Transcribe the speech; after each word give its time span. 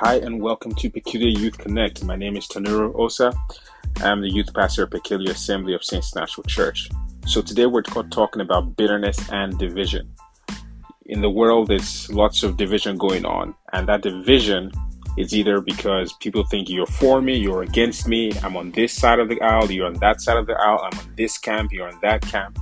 Hi, 0.00 0.16
and 0.16 0.42
welcome 0.42 0.74
to 0.74 0.90
Peculiar 0.90 1.30
Youth 1.30 1.56
Connect. 1.56 2.04
My 2.04 2.16
name 2.16 2.36
is 2.36 2.46
Tanuro 2.46 2.94
Osa. 2.96 3.32
I'm 4.02 4.20
the 4.20 4.28
youth 4.28 4.52
pastor 4.52 4.82
at 4.82 4.90
Peculiar 4.90 5.30
Assembly 5.30 5.72
of 5.72 5.82
Saints 5.82 6.14
National 6.14 6.44
Church. 6.44 6.90
So 7.26 7.40
today 7.40 7.64
we're 7.64 7.80
talking 7.80 8.42
about 8.42 8.76
bitterness 8.76 9.18
and 9.32 9.58
division. 9.58 10.14
In 11.06 11.22
the 11.22 11.30
world, 11.30 11.68
there's 11.68 12.12
lots 12.12 12.42
of 12.42 12.58
division 12.58 12.98
going 12.98 13.24
on, 13.24 13.54
and 13.72 13.88
that 13.88 14.02
division 14.02 14.70
is 15.16 15.34
either 15.34 15.62
because 15.62 16.12
people 16.20 16.44
think 16.44 16.68
you're 16.68 16.84
for 16.84 17.22
me, 17.22 17.34
you're 17.34 17.62
against 17.62 18.06
me, 18.06 18.32
I'm 18.42 18.54
on 18.54 18.72
this 18.72 18.92
side 18.92 19.18
of 19.18 19.30
the 19.30 19.40
aisle, 19.40 19.70
you're 19.70 19.86
on 19.86 19.94
that 19.94 20.20
side 20.20 20.36
of 20.36 20.46
the 20.46 20.60
aisle, 20.60 20.80
I'm 20.92 20.98
on 20.98 21.14
this 21.16 21.38
camp, 21.38 21.72
you're 21.72 21.88
on 21.88 21.98
that 22.02 22.20
camp. 22.20 22.58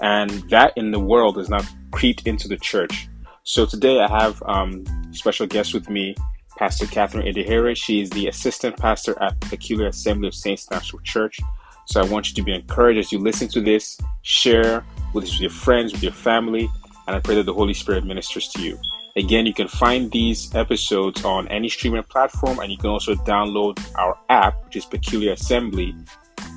And 0.00 0.30
that 0.48 0.72
in 0.78 0.90
the 0.90 1.00
world 1.00 1.36
has 1.36 1.50
not 1.50 1.66
creeped 1.90 2.26
into 2.26 2.48
the 2.48 2.56
church. 2.56 3.10
So 3.42 3.66
today 3.66 4.00
I 4.00 4.08
have 4.08 4.42
um, 4.46 4.84
special 5.10 5.46
guest 5.46 5.74
with 5.74 5.90
me, 5.90 6.16
Pastor 6.62 6.86
Catherine 6.86 7.26
Edehere. 7.26 7.76
She 7.76 8.02
is 8.02 8.10
the 8.10 8.28
assistant 8.28 8.76
pastor 8.76 9.20
at 9.20 9.40
Peculiar 9.40 9.88
Assembly 9.88 10.28
of 10.28 10.34
Saints 10.36 10.70
National 10.70 11.02
Church. 11.02 11.40
So 11.86 12.00
I 12.00 12.04
want 12.04 12.28
you 12.28 12.36
to 12.36 12.42
be 12.44 12.54
encouraged 12.54 13.00
as 13.00 13.10
you 13.10 13.18
listen 13.18 13.48
to 13.48 13.60
this, 13.60 13.98
share 14.22 14.84
with 15.12 15.40
your 15.40 15.50
friends, 15.50 15.90
with 15.90 16.04
your 16.04 16.12
family, 16.12 16.70
and 17.08 17.16
I 17.16 17.18
pray 17.18 17.34
that 17.34 17.46
the 17.46 17.52
Holy 17.52 17.74
Spirit 17.74 18.04
ministers 18.04 18.46
to 18.50 18.62
you. 18.62 18.78
Again, 19.16 19.44
you 19.44 19.52
can 19.52 19.66
find 19.66 20.08
these 20.12 20.54
episodes 20.54 21.24
on 21.24 21.48
any 21.48 21.68
streaming 21.68 22.04
platform, 22.04 22.60
and 22.60 22.70
you 22.70 22.78
can 22.78 22.90
also 22.90 23.16
download 23.16 23.76
our 23.96 24.16
app, 24.28 24.64
which 24.64 24.76
is 24.76 24.84
Peculiar 24.84 25.32
Assembly, 25.32 25.96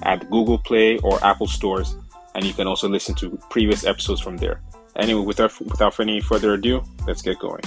at 0.03 0.29
Google 0.29 0.59
Play 0.59 0.99
or 0.99 1.17
Apple 1.25 1.47
stores, 1.47 1.95
and 2.35 2.45
you 2.45 2.53
can 2.53 2.67
also 2.67 2.87
listen 2.87 3.15
to 3.15 3.39
previous 3.49 3.83
episodes 3.83 4.21
from 4.21 4.37
there. 4.37 4.61
Anyway, 4.97 5.25
without 5.25 5.59
without 5.61 5.99
any 5.99 6.21
further 6.21 6.53
ado, 6.53 6.83
let's 7.07 7.23
get 7.23 7.39
going. 7.39 7.63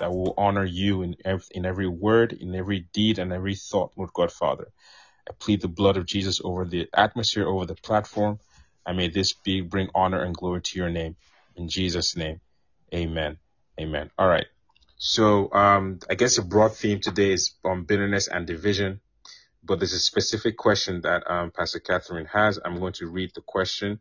That 0.00 0.12
will 0.12 0.34
honor 0.38 0.64
you 0.64 1.02
in 1.02 1.16
every, 1.24 1.46
in 1.52 1.66
every 1.66 1.88
word, 1.88 2.32
in 2.34 2.54
every 2.54 2.88
deed, 2.92 3.18
and 3.18 3.32
every 3.32 3.56
thought, 3.56 3.92
Lord 3.96 4.12
God 4.14 4.32
Father. 4.32 4.68
I 5.28 5.32
plead 5.38 5.62
the 5.62 5.68
blood 5.68 5.96
of 5.96 6.06
Jesus 6.06 6.40
over 6.44 6.64
the 6.64 6.88
atmosphere, 6.94 7.46
over 7.48 7.66
the 7.66 7.74
platform, 7.76 8.40
and 8.86 8.96
may 8.96 9.08
this 9.08 9.34
be 9.34 9.60
bring 9.62 9.88
honor 9.94 10.22
and 10.22 10.34
glory 10.36 10.62
to 10.62 10.78
your 10.78 10.90
name. 10.90 11.16
In 11.56 11.68
Jesus' 11.68 12.16
name, 12.16 12.40
Amen. 12.94 13.38
Amen. 13.80 14.10
All 14.18 14.28
right. 14.28 14.46
So 14.98 15.52
um, 15.52 16.00
I 16.10 16.14
guess 16.14 16.38
a 16.38 16.42
broad 16.42 16.76
theme 16.76 17.00
today 17.00 17.32
is 17.32 17.54
on 17.64 17.84
bitterness 17.84 18.28
and 18.28 18.46
division, 18.46 19.00
but 19.64 19.78
there's 19.80 19.92
a 19.92 20.00
specific 20.00 20.56
question 20.56 21.02
that 21.02 21.30
um, 21.30 21.50
Pastor 21.50 21.80
Catherine 21.80 22.26
has. 22.26 22.58
I'm 22.64 22.78
going 22.80 22.94
to 22.94 23.08
read 23.08 23.32
the 23.34 23.42
question, 23.42 24.00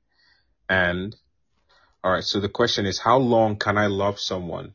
and 0.69 1.15
all 2.03 2.13
right. 2.13 2.23
So 2.23 2.39
the 2.39 2.49
question 2.49 2.85
is, 2.85 2.99
how 2.99 3.17
long 3.17 3.57
can 3.57 3.77
I 3.77 3.87
love 3.87 4.19
someone 4.19 4.73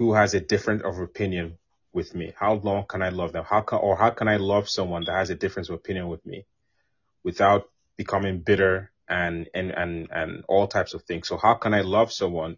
who 0.00 0.14
has 0.14 0.32
a 0.32 0.40
different 0.40 0.80
of 0.80 0.98
opinion 0.98 1.58
with 1.92 2.14
me? 2.14 2.32
How 2.34 2.54
long 2.54 2.86
can 2.88 3.02
I 3.02 3.10
love 3.10 3.32
them? 3.32 3.44
How 3.44 3.60
can 3.60 3.80
or 3.80 3.98
how 3.98 4.08
can 4.08 4.28
I 4.28 4.38
love 4.38 4.66
someone 4.66 5.04
that 5.04 5.12
has 5.12 5.28
a 5.28 5.34
difference 5.34 5.68
of 5.68 5.74
opinion 5.74 6.08
with 6.08 6.24
me 6.24 6.46
without 7.22 7.68
becoming 7.98 8.40
bitter 8.40 8.92
and 9.10 9.50
and 9.54 9.70
and 9.70 10.08
and 10.10 10.42
all 10.48 10.66
types 10.68 10.94
of 10.94 11.02
things? 11.02 11.28
So 11.28 11.36
how 11.36 11.52
can 11.52 11.74
I 11.74 11.82
love 11.82 12.12
someone 12.12 12.56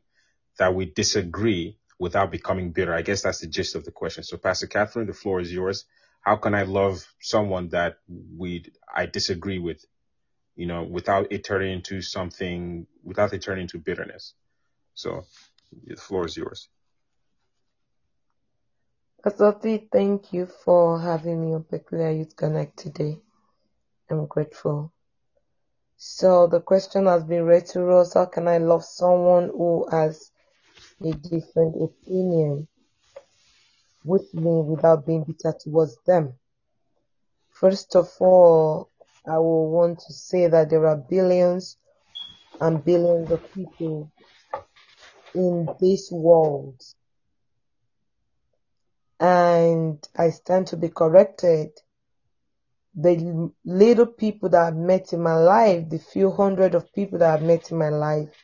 that 0.60 0.72
we 0.76 0.84
disagree 0.84 1.78
without 1.98 2.30
becoming 2.30 2.70
bitter? 2.70 2.94
I 2.94 3.02
guess 3.02 3.22
that's 3.22 3.40
the 3.40 3.48
gist 3.48 3.74
of 3.74 3.84
the 3.84 3.90
question. 3.90 4.22
So 4.22 4.36
Pastor 4.36 4.68
Catherine, 4.68 5.08
the 5.08 5.12
floor 5.12 5.40
is 5.40 5.52
yours. 5.52 5.84
How 6.20 6.36
can 6.36 6.54
I 6.54 6.62
love 6.62 7.04
someone 7.20 7.70
that 7.70 7.96
we 8.38 8.66
I 8.94 9.06
disagree 9.06 9.58
with, 9.58 9.84
you 10.54 10.66
know, 10.66 10.84
without 10.84 11.32
it 11.32 11.42
turning 11.42 11.72
into 11.72 12.02
something, 12.02 12.86
without 13.02 13.32
it 13.32 13.42
turning 13.42 13.62
into 13.62 13.78
bitterness? 13.80 14.34
So 14.94 15.24
the 15.86 15.96
floor 15.96 16.24
is 16.27 16.36
yours. 16.36 16.68
Asoti, 19.24 19.88
thank 19.92 20.33
you 20.33 20.46
for 20.46 20.98
having 21.00 21.40
me 21.40 21.55
on 21.55 21.62
Peculiar 21.62 22.10
Youth 22.10 22.34
Connect 22.34 22.77
today. 22.77 23.20
I'm 24.10 24.27
grateful. 24.27 24.92
So 25.96 26.48
the 26.48 26.60
question 26.60 27.06
has 27.06 27.22
been 27.22 27.44
read 27.44 27.66
to 27.66 27.88
us. 27.90 28.14
How 28.14 28.24
can 28.24 28.48
I 28.48 28.58
love 28.58 28.84
someone 28.84 29.50
who 29.50 29.86
has 29.92 30.32
a 31.05 31.12
different 31.12 31.80
opinion 31.80 32.66
with 34.05 34.34
me 34.34 34.61
without 34.62 35.06
being 35.06 35.22
bitter 35.22 35.56
towards 35.56 35.96
them? 36.05 36.34
First 37.50 37.94
of 37.94 38.11
all, 38.18 38.90
I 39.24 39.38
will 39.38 39.70
want 39.70 40.00
to 40.00 40.12
say 40.12 40.48
that 40.48 40.68
there 40.68 40.88
are 40.88 40.96
billions 40.96 41.77
and 42.61 42.84
billions 42.84 43.30
of 43.30 43.55
people 43.55 44.11
in 45.36 45.68
this 45.80 46.11
world 46.11 46.82
and 49.22 50.06
I 50.18 50.30
stand 50.30 50.66
to 50.68 50.77
be 50.77 50.88
corrected. 50.88 51.70
The 52.96 53.52
little 53.64 54.06
people 54.06 54.48
that 54.48 54.60
I've 54.60 54.77
met 54.77 55.12
in 55.12 55.22
my 55.22 55.36
life, 55.36 55.88
the 55.88 56.00
few 56.00 56.33
hundred 56.33 56.74
of 56.74 56.92
people 56.92 57.20
that 57.20 57.34
I've 57.34 57.46
met 57.46 57.70
in 57.70 57.78
my 57.78 57.88
life, 57.88 58.34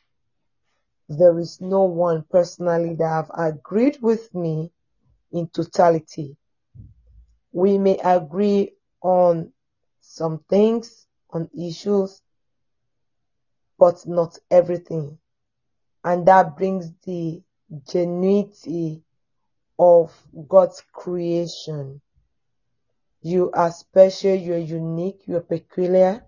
there 1.09 1.37
is 1.41 1.61
no 1.61 1.83
one 1.83 2.25
personally 2.31 2.95
that 2.95 3.09
have 3.09 3.31
agreed 3.37 3.99
with 4.01 4.33
me 4.33 4.71
in 5.33 5.49
totality. 5.49 6.37
We 7.51 7.77
may 7.77 7.99
agree 7.99 8.75
on 9.03 9.53
some 10.01 10.45
things, 10.49 11.09
on 11.31 11.51
issues, 11.59 12.23
but 13.81 14.07
not 14.07 14.39
everything. 14.49 15.19
And 16.05 16.25
that 16.29 16.57
brings 16.57 16.93
the 17.05 17.43
genuinity 17.85 19.03
of 19.79 20.13
God's 20.49 20.83
creation. 20.93 22.01
You 23.23 23.51
are 23.53 23.71
special, 23.71 24.35
you're 24.35 24.59
unique, 24.59 25.23
you're 25.27 25.41
peculiar, 25.41 26.25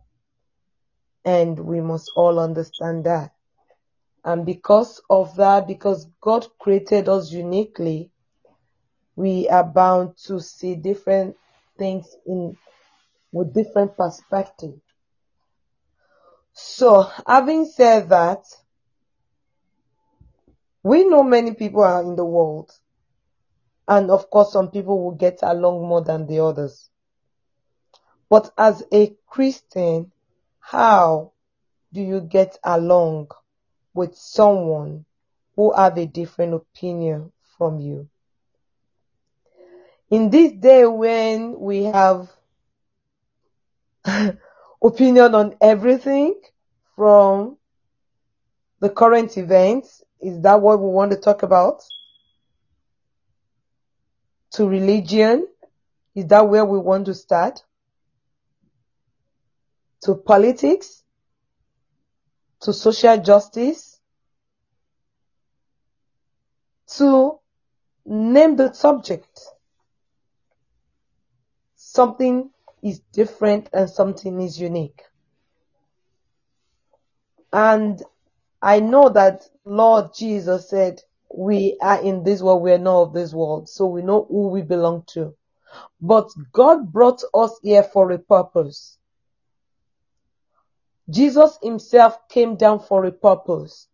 and 1.24 1.58
we 1.58 1.80
must 1.80 2.10
all 2.16 2.38
understand 2.38 3.04
that. 3.04 3.32
And 4.24 4.44
because 4.44 5.00
of 5.08 5.36
that, 5.36 5.66
because 5.66 6.06
God 6.20 6.46
created 6.58 7.08
us 7.08 7.32
uniquely, 7.32 8.10
we 9.16 9.48
are 9.48 9.64
bound 9.64 10.16
to 10.26 10.40
see 10.40 10.74
different 10.74 11.36
things 11.78 12.14
in 12.26 12.56
with 13.32 13.54
different 13.54 13.96
perspective. 13.96 14.74
So, 16.52 17.08
having 17.26 17.64
said 17.64 18.08
that, 18.08 18.44
we 20.82 21.04
know 21.04 21.22
many 21.22 21.54
people 21.54 21.82
are 21.82 22.02
in 22.02 22.16
the 22.16 22.24
world 22.24 22.72
and 23.90 24.08
of 24.08 24.30
course, 24.30 24.52
some 24.52 24.70
people 24.70 25.02
will 25.02 25.16
get 25.16 25.40
along 25.42 25.86
more 25.86 26.00
than 26.00 26.24
the 26.26 26.38
others. 26.38 26.88
But 28.30 28.52
as 28.56 28.84
a 28.92 29.16
Christian, 29.26 30.12
how 30.60 31.32
do 31.92 32.00
you 32.00 32.20
get 32.20 32.56
along 32.62 33.30
with 33.92 34.14
someone 34.16 35.06
who 35.56 35.72
have 35.74 35.98
a 35.98 36.06
different 36.06 36.54
opinion 36.54 37.32
from 37.58 37.80
you? 37.80 38.08
In 40.08 40.30
this 40.30 40.52
day 40.52 40.86
when 40.86 41.58
we 41.58 41.82
have 41.82 42.30
opinion 44.84 45.34
on 45.34 45.56
everything 45.60 46.40
from 46.94 47.56
the 48.78 48.88
current 48.88 49.36
events, 49.36 50.04
is 50.20 50.40
that 50.42 50.60
what 50.60 50.80
we 50.80 50.88
want 50.88 51.10
to 51.10 51.18
talk 51.18 51.42
about? 51.42 51.82
To 54.52 54.68
religion? 54.68 55.46
Is 56.14 56.26
that 56.26 56.48
where 56.48 56.64
we 56.64 56.78
want 56.78 57.06
to 57.06 57.14
start? 57.14 57.62
To 60.02 60.14
politics? 60.14 61.02
To 62.62 62.72
social 62.72 63.18
justice? 63.18 64.00
To 66.96 67.38
name 68.04 68.56
the 68.56 68.72
subject. 68.72 69.40
Something 71.76 72.50
is 72.82 73.00
different 73.12 73.68
and 73.72 73.88
something 73.88 74.40
is 74.40 74.58
unique. 74.58 75.02
And 77.52 78.02
I 78.62 78.80
know 78.80 79.08
that 79.10 79.48
Lord 79.64 80.14
Jesus 80.14 80.68
said, 80.68 81.02
we 81.34 81.76
are 81.80 82.00
in 82.02 82.24
this 82.24 82.42
world, 82.42 82.62
we 82.62 82.72
are 82.72 82.78
not 82.78 83.02
of 83.02 83.12
this 83.12 83.32
world, 83.32 83.68
so 83.68 83.86
we 83.86 84.02
know 84.02 84.26
who 84.28 84.48
we 84.48 84.62
belong 84.62 85.04
to. 85.08 85.34
But 86.00 86.28
God 86.52 86.92
brought 86.92 87.22
us 87.32 87.58
here 87.62 87.84
for 87.84 88.10
a 88.10 88.18
purpose. 88.18 88.98
Jesus 91.08 91.58
himself 91.62 92.28
came 92.28 92.56
down 92.56 92.80
for 92.80 93.04
a 93.04 93.12
purpose. 93.12 93.88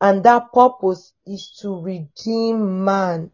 And 0.00 0.24
that 0.24 0.52
purpose 0.52 1.12
is 1.26 1.50
to 1.62 1.80
redeem 1.80 2.84
man, 2.84 3.30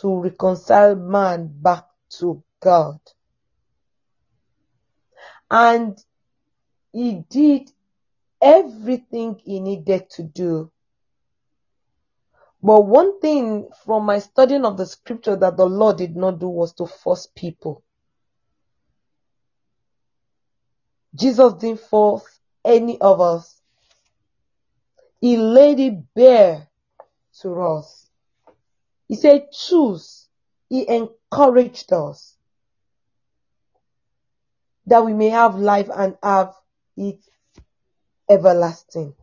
to 0.00 0.20
reconcile 0.20 0.96
man 0.96 1.50
back 1.52 1.84
to 2.18 2.42
God. 2.60 2.98
And 5.50 5.96
he 6.92 7.24
did 7.28 7.70
everything 8.40 9.40
he 9.44 9.60
needed 9.60 10.10
to 10.10 10.22
do 10.24 10.70
But 12.64 12.86
one 12.86 13.20
thing 13.20 13.68
from 13.84 14.06
my 14.06 14.20
studying 14.20 14.64
of 14.64 14.78
the 14.78 14.86
scripture 14.86 15.36
that 15.36 15.58
the 15.58 15.66
Lord 15.66 15.98
did 15.98 16.16
not 16.16 16.38
do 16.38 16.48
was 16.48 16.72
to 16.76 16.86
force 16.86 17.28
people. 17.36 17.84
Jesus 21.14 21.52
didn't 21.52 21.80
force 21.80 22.40
any 22.64 22.98
of 23.02 23.20
us. 23.20 23.60
He 25.20 25.36
laid 25.36 25.78
it 25.78 26.14
bare 26.14 26.66
to 27.42 27.60
us. 27.60 28.08
He 29.08 29.16
said, 29.16 29.52
choose. 29.52 30.30
He 30.70 30.88
encouraged 30.88 31.92
us 31.92 32.34
that 34.86 35.04
we 35.04 35.12
may 35.12 35.28
have 35.28 35.56
life 35.56 35.90
and 35.94 36.16
have 36.22 36.54
it 36.96 37.18
everlasting. 38.30 39.14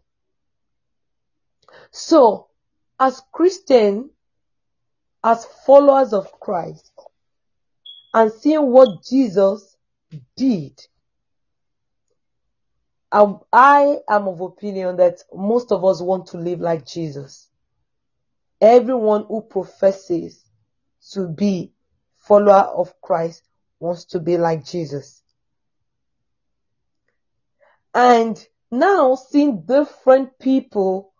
So, 1.89 2.50
as 3.01 3.19
Christian, 3.31 4.11
as 5.23 5.43
followers 5.65 6.13
of 6.13 6.39
Christ, 6.39 6.91
and 8.13 8.31
seeing 8.31 8.71
what 8.71 9.03
Jesus 9.03 9.75
did, 10.37 10.79
I, 13.11 13.33
I 13.51 13.97
am 14.07 14.27
of 14.27 14.39
opinion 14.39 14.97
that 14.97 15.23
most 15.33 15.71
of 15.71 15.83
us 15.83 15.99
want 15.99 16.27
to 16.27 16.37
live 16.37 16.59
like 16.59 16.85
Jesus. 16.85 17.49
Everyone 18.61 19.25
who 19.27 19.41
professes 19.41 20.45
to 21.13 21.27
be 21.27 21.71
follower 22.19 22.69
of 22.75 22.93
Christ 23.01 23.41
wants 23.79 24.05
to 24.05 24.19
be 24.19 24.37
like 24.37 24.63
Jesus. 24.63 25.23
And 27.95 28.37
now 28.69 29.15
seeing 29.15 29.63
different 29.63 30.37
people 30.37 31.10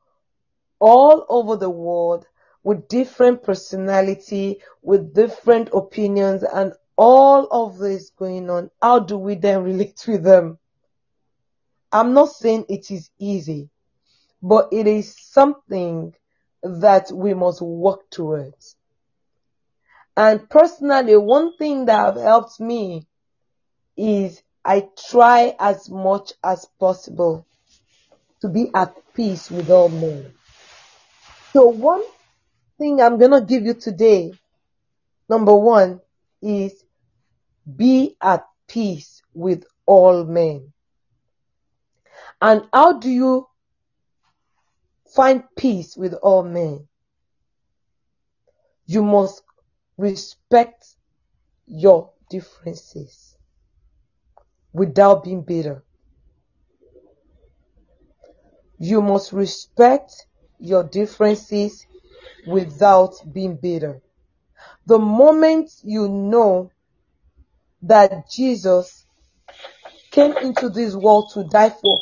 all 0.82 1.26
over 1.30 1.56
the 1.56 1.70
world 1.70 2.26
with 2.64 2.88
different 2.90 3.44
personality, 3.44 4.60
with 4.82 5.14
different 5.14 5.70
opinions 5.74 6.44
and 6.44 6.74
all 6.98 7.48
of 7.52 7.78
this 7.78 8.10
going 8.10 8.50
on, 8.50 8.70
how 8.82 9.00
do 9.00 9.18
we 9.18 9.36
then 9.36 9.64
relate 9.72 10.04
with 10.08 10.24
them? 10.24 10.58
I'm 11.92 12.14
not 12.14 12.30
saying 12.30 12.66
it 12.68 12.90
is 12.92 13.10
easy, 13.20 13.70
but 14.42 14.70
it 14.72 14.88
is 14.88 15.16
something 15.20 16.14
that 16.64 17.12
we 17.12 17.34
must 17.34 17.62
work 17.62 18.10
towards. 18.10 18.76
And 20.16 20.50
personally, 20.50 21.18
one 21.18 21.56
thing 21.58 21.86
that 21.86 22.06
have 22.06 22.16
helped 22.16 22.60
me 22.60 23.08
is 23.98 24.42
I 24.64 24.88
try 25.10 25.56
as 25.60 25.90
much 25.90 26.34
as 26.44 26.68
possible 26.80 27.46
to 28.42 28.50
be 28.50 28.70
at 28.74 28.96
peace 29.14 29.50
with 29.50 29.70
all 29.70 29.90
men. 29.90 30.34
So 31.54 31.68
one 31.68 32.04
thing 32.78 33.02
I'm 33.02 33.18
going 33.18 33.32
to 33.32 33.42
give 33.42 33.64
you 33.64 33.74
today, 33.74 34.32
number 35.30 35.54
one, 35.54 36.00
is 36.42 36.84
be 37.76 38.16
at 38.22 38.46
peace 38.68 39.22
with 39.34 39.66
all 39.86 40.24
men. 40.24 40.72
And 42.42 42.68
how 42.74 43.00
do 43.00 43.10
you 43.10 43.48
find 45.14 45.44
peace 45.58 45.98
with 45.98 46.14
all 46.14 46.44
men? 46.44 46.88
You 48.86 49.04
must 49.04 49.44
respect 49.98 50.96
your 51.68 52.12
differences 52.30 53.36
without 54.74 55.26
being 55.26 55.44
bitter. 55.44 55.84
You 58.80 59.02
must 59.02 59.34
respect 59.34 60.26
your 60.62 60.84
differences 60.84 61.86
without 62.48 63.16
being 63.34 63.56
bitter. 63.56 64.02
The 64.86 65.00
moment 65.00 65.72
you 65.84 66.08
know 66.08 66.72
that 67.82 68.30
Jesus 68.30 69.06
came 70.12 70.38
into 70.38 70.70
this 70.70 70.96
world 70.96 71.32
to 71.34 71.44
die 71.44 71.70
for 71.70 72.00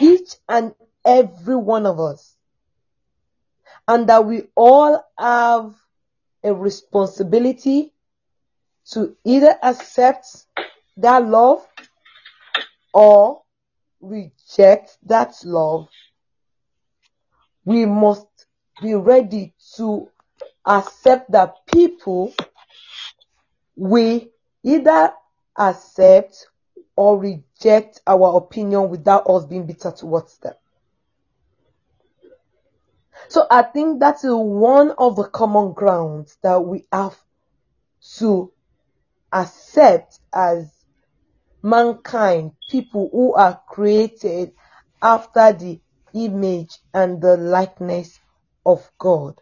each 0.00 0.34
and 0.48 0.74
every 1.04 1.56
one 1.56 1.86
of 1.86 2.00
us, 2.00 2.36
and 3.86 4.08
that 4.08 4.24
we 4.24 4.42
all 4.56 5.02
have 5.18 5.74
a 6.42 6.52
responsibility 6.52 7.92
to 8.90 9.16
either 9.24 9.56
accept 9.62 10.46
that 10.96 11.26
love 11.26 11.66
or 12.92 13.42
reject 14.00 14.98
that 15.04 15.34
love 15.44 15.88
we 17.66 17.84
must 17.84 18.26
be 18.80 18.94
ready 18.94 19.52
to 19.76 20.08
accept 20.64 21.30
that 21.32 21.66
people 21.66 22.32
we 23.76 24.30
either 24.62 25.12
accept 25.58 26.46
or 26.94 27.18
reject 27.18 28.00
our 28.06 28.36
opinion 28.36 28.88
without 28.88 29.28
us 29.28 29.44
being 29.44 29.66
bitter 29.66 29.90
towards 29.90 30.38
them. 30.38 30.54
So 33.28 33.46
I 33.50 33.62
think 33.62 34.00
that 34.00 34.16
is 34.16 34.30
one 34.32 34.92
of 34.98 35.16
the 35.16 35.24
common 35.24 35.72
grounds 35.72 36.38
that 36.42 36.64
we 36.64 36.86
have 36.92 37.16
to 38.18 38.52
accept 39.32 40.20
as 40.32 40.72
mankind, 41.62 42.52
people 42.70 43.08
who 43.10 43.34
are 43.34 43.60
created 43.68 44.52
after 45.02 45.52
the 45.52 45.80
image 46.14 46.78
and 46.92 47.20
the 47.20 47.36
likeness 47.36 48.20
of 48.64 48.90
God. 48.98 49.40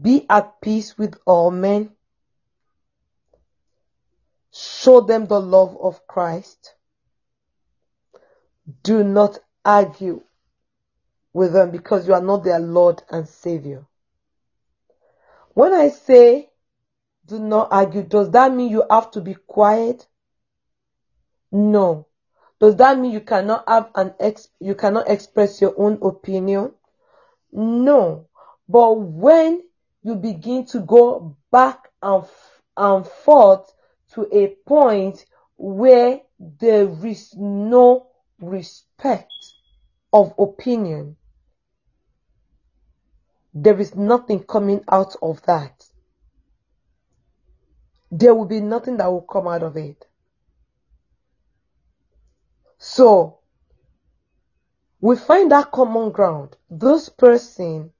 Be 0.00 0.26
at 0.28 0.60
peace 0.60 0.96
with 0.98 1.16
all 1.26 1.50
men. 1.50 1.90
Show 4.52 5.00
them 5.00 5.26
the 5.26 5.40
love 5.40 5.76
of 5.80 6.06
Christ. 6.06 6.74
Do 8.82 9.04
not 9.04 9.38
argue 9.64 10.22
with 11.32 11.52
them 11.52 11.70
because 11.70 12.06
you 12.06 12.14
are 12.14 12.22
not 12.22 12.44
their 12.44 12.60
Lord 12.60 13.02
and 13.10 13.28
Savior. 13.28 13.86
When 15.54 15.72
I 15.72 15.88
say 15.88 16.50
do 17.26 17.38
not 17.38 17.68
argue, 17.70 18.02
does 18.02 18.30
that 18.30 18.52
mean 18.52 18.70
you 18.70 18.84
have 18.90 19.10
to 19.12 19.20
be 19.20 19.34
quiet? 19.34 20.06
No. 21.50 22.06
Does 22.62 22.76
that 22.76 22.96
mean 22.96 23.10
you 23.10 23.20
cannot 23.20 23.64
have 23.66 23.90
an 23.96 24.14
ex 24.20 24.46
you 24.60 24.76
cannot 24.76 25.10
express 25.10 25.60
your 25.60 25.74
own 25.76 25.98
opinion? 26.00 26.72
No. 27.50 28.28
But 28.68 28.92
when 29.00 29.64
you 30.04 30.14
begin 30.14 30.64
to 30.66 30.78
go 30.78 31.36
back 31.50 31.90
and, 32.00 32.24
and 32.76 33.04
forth 33.04 33.74
to 34.14 34.28
a 34.32 34.54
point 34.64 35.26
where 35.56 36.20
there 36.38 36.88
is 37.04 37.34
no 37.36 38.06
respect 38.40 39.32
of 40.12 40.32
opinion, 40.38 41.16
there 43.52 43.80
is 43.80 43.96
nothing 43.96 44.44
coming 44.44 44.84
out 44.88 45.16
of 45.20 45.42
that. 45.46 45.84
There 48.12 48.36
will 48.36 48.46
be 48.46 48.60
nothing 48.60 48.98
that 48.98 49.10
will 49.10 49.22
come 49.22 49.48
out 49.48 49.64
of 49.64 49.76
it. 49.76 50.06
So, 52.84 53.38
we 55.00 55.14
find 55.14 55.52
that 55.52 55.70
common 55.70 56.10
ground. 56.10 56.56
This 56.68 57.08
person 57.08 57.92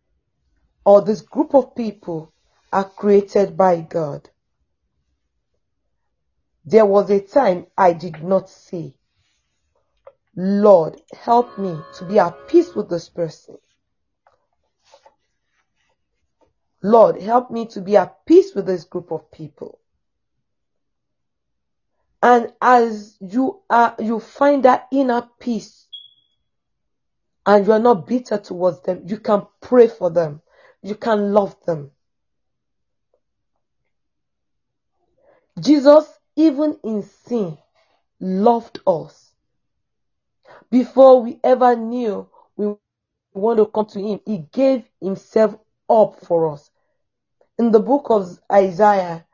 or 0.84 1.02
this 1.02 1.20
group 1.20 1.54
of 1.54 1.76
people 1.76 2.32
are 2.72 2.88
created 2.90 3.56
by 3.56 3.82
God. 3.82 4.28
There 6.64 6.84
was 6.84 7.10
a 7.10 7.20
time 7.20 7.68
I 7.78 7.92
did 7.92 8.24
not 8.24 8.50
say, 8.50 8.96
Lord, 10.34 11.00
help 11.12 11.56
me 11.60 11.78
to 11.98 12.04
be 12.04 12.18
at 12.18 12.48
peace 12.48 12.74
with 12.74 12.90
this 12.90 13.08
person. 13.08 13.58
Lord, 16.82 17.22
help 17.22 17.52
me 17.52 17.66
to 17.66 17.80
be 17.80 17.96
at 17.96 18.26
peace 18.26 18.52
with 18.52 18.66
this 18.66 18.82
group 18.82 19.12
of 19.12 19.30
people. 19.30 19.78
And 22.22 22.52
as 22.60 23.16
you 23.20 23.62
are, 23.68 23.96
you 23.98 24.20
find 24.20 24.64
that 24.64 24.86
inner 24.92 25.28
peace 25.40 25.88
and 27.44 27.66
you 27.66 27.72
are 27.72 27.80
not 27.80 28.06
bitter 28.06 28.38
towards 28.38 28.80
them, 28.82 29.02
you 29.06 29.18
can 29.18 29.46
pray 29.60 29.88
for 29.88 30.10
them. 30.10 30.40
You 30.82 30.94
can 30.94 31.32
love 31.32 31.56
them. 31.66 31.90
Jesus, 35.60 36.06
even 36.36 36.78
in 36.84 37.02
sin, 37.02 37.58
loved 38.20 38.80
us. 38.86 39.34
Before 40.70 41.22
we 41.22 41.38
ever 41.44 41.76
knew 41.76 42.28
we 42.56 42.74
want 43.34 43.58
to 43.58 43.66
come 43.66 43.86
to 43.86 44.00
Him, 44.00 44.20
He 44.24 44.38
gave 44.52 44.84
Himself 45.00 45.56
up 45.88 46.20
for 46.24 46.52
us. 46.52 46.70
In 47.58 47.70
the 47.70 47.80
book 47.80 48.06
of 48.10 48.38
Isaiah, 48.50 49.26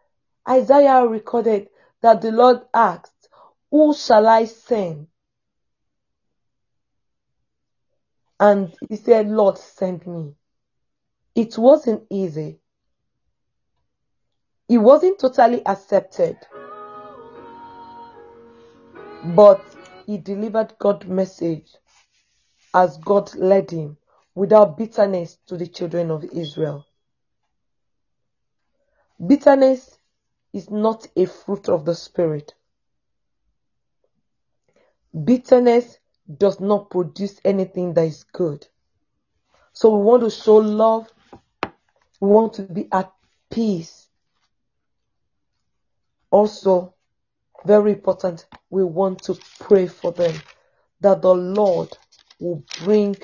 Isaiah 0.49 1.07
recorded 1.07 1.68
that 2.02 2.21
the 2.21 2.33
Lord 2.33 2.61
asked, 2.75 3.28
Who 3.71 3.95
shall 3.95 4.26
I 4.26 4.45
send? 4.45 5.09
and 8.40 8.73
he 8.88 8.97
said, 8.97 9.28
Lord, 9.28 9.59
send 9.59 10.07
me. 10.07 10.35
It 11.35 11.59
wasn't 11.59 12.05
easy. 12.11 12.61
It 14.69 14.78
wasn't 14.78 15.19
totally 15.19 15.64
accepted, 15.67 16.37
but 19.35 19.64
he 20.07 20.19
delivered 20.19 20.75
God's 20.78 21.07
message 21.07 21.75
as 22.75 22.99
God 22.99 23.35
led 23.35 23.71
him 23.71 23.97
without 24.35 24.76
bitterness 24.76 25.38
to 25.47 25.57
the 25.57 25.67
children 25.67 26.11
of 26.11 26.25
Israel. 26.25 26.85
Bitterness 29.26 29.98
is 30.52 30.71
not 30.71 31.07
a 31.17 31.26
fruit 31.26 31.69
of 31.69 31.85
the 31.85 31.95
Spirit. 31.95 32.55
Bitterness 35.25 35.99
does 36.37 36.61
not 36.61 36.90
produce 36.90 37.40
anything 37.45 37.95
that 37.95 38.05
is 38.05 38.25
good. 38.25 38.67
So 39.73 39.97
we 39.97 40.05
want 40.05 40.23
to 40.25 40.31
show 40.31 40.57
love. 40.57 41.09
We 42.21 42.28
want 42.28 42.55
to 42.55 42.62
be 42.62 42.88
at 42.93 43.12
peace. 43.50 44.09
Also, 46.31 46.95
very 47.64 47.93
important, 47.93 48.47
we 48.71 48.85
want 48.85 49.23
to 49.25 49.38
pray 49.61 49.87
for 49.87 50.12
them 50.12 50.35
that 51.00 51.23
the 51.23 51.35
Lord 51.35 51.97
will 52.38 52.62
bring 52.85 53.17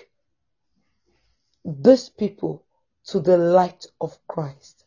these 1.64 2.08
people 2.08 2.64
to 3.06 3.20
the 3.20 3.36
light 3.36 3.86
of 4.00 4.18
Christ. 4.26 4.83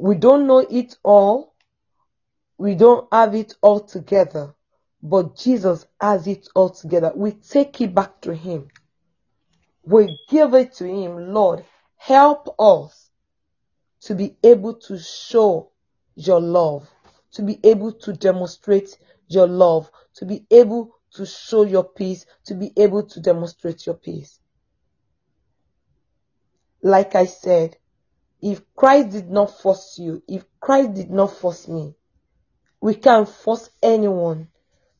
We 0.00 0.14
don't 0.14 0.46
know 0.46 0.60
it 0.60 0.96
all. 1.02 1.54
We 2.56 2.74
don't 2.74 3.06
have 3.12 3.34
it 3.34 3.54
all 3.60 3.80
together, 3.80 4.54
but 5.02 5.36
Jesus 5.36 5.84
has 6.00 6.26
it 6.26 6.48
all 6.54 6.70
together. 6.70 7.12
We 7.14 7.32
take 7.32 7.78
it 7.82 7.94
back 7.94 8.22
to 8.22 8.34
Him. 8.34 8.68
We 9.84 10.18
give 10.30 10.54
it 10.54 10.72
to 10.76 10.86
Him. 10.86 11.34
Lord, 11.34 11.66
help 11.96 12.54
us 12.58 13.10
to 14.02 14.14
be 14.14 14.36
able 14.42 14.72
to 14.88 14.98
show 14.98 15.70
your 16.14 16.40
love, 16.40 16.88
to 17.32 17.42
be 17.42 17.60
able 17.62 17.92
to 17.92 18.14
demonstrate 18.14 18.98
your 19.28 19.46
love, 19.46 19.90
to 20.14 20.24
be 20.24 20.46
able 20.50 20.96
to 21.12 21.26
show 21.26 21.64
your 21.64 21.84
peace, 21.84 22.24
to 22.46 22.54
be 22.54 22.72
able 22.78 23.02
to 23.02 23.20
demonstrate 23.20 23.84
your 23.84 23.96
peace. 23.96 24.40
Like 26.82 27.14
I 27.14 27.26
said, 27.26 27.76
if 28.42 28.62
Christ 28.74 29.10
did 29.10 29.30
not 29.30 29.50
force 29.60 29.98
you, 29.98 30.22
if 30.26 30.44
Christ 30.60 30.94
did 30.94 31.10
not 31.10 31.32
force 31.32 31.68
me, 31.68 31.94
we 32.80 32.94
can't 32.94 33.28
force 33.28 33.70
anyone 33.82 34.48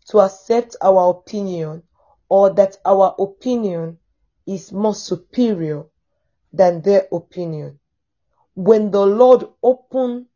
to 0.09 0.20
accept 0.20 0.76
our 0.82 1.11
opinion 1.11 1.82
or 2.28 2.50
that 2.54 2.76
our 2.85 3.14
opinion 3.18 3.99
is 4.47 4.73
more 4.73 4.94
superior 4.94 5.85
than 6.52 6.82
their 6.82 7.06
opinion. 7.12 7.78
When 8.54 8.90
the 8.90 9.06
Lord 9.06 9.44
opened 9.62 10.26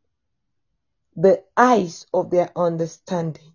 the 1.15 1.43
eyes 1.55 2.07
of 2.13 2.29
their 2.29 2.51
understanding 2.55 3.53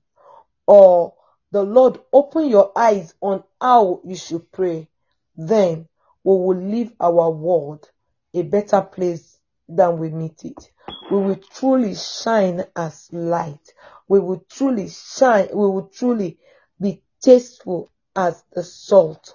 or 0.66 1.14
the 1.50 1.62
Lord 1.62 2.00
open 2.12 2.48
your 2.48 2.70
eyes 2.76 3.14
on 3.20 3.42
how 3.60 4.00
you 4.04 4.14
should 4.14 4.52
pray, 4.52 4.88
then 5.36 5.88
we 6.22 6.32
will 6.32 6.56
leave 6.56 6.92
our 7.00 7.30
world 7.30 7.90
a 8.34 8.42
better 8.42 8.80
place 8.80 9.39
than 9.70 9.98
we 9.98 10.10
meet 10.10 10.44
it. 10.44 10.70
We 11.10 11.18
will 11.18 11.36
truly 11.36 11.94
shine 11.94 12.64
as 12.76 13.08
light. 13.12 13.72
We 14.08 14.20
will 14.20 14.44
truly 14.50 14.88
shine. 14.88 15.48
We 15.48 15.66
will 15.66 15.88
truly 15.92 16.38
be 16.80 17.02
tasteful 17.20 17.90
as 18.14 18.42
the 18.52 18.64
salt 18.64 19.34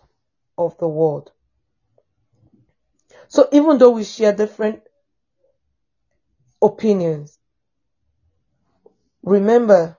of 0.57 0.77
the 0.77 0.87
world. 0.87 1.31
So 3.27 3.47
even 3.51 3.77
though 3.77 3.91
we 3.91 4.03
share 4.03 4.33
different 4.33 4.81
opinions, 6.61 7.37
remember 9.23 9.97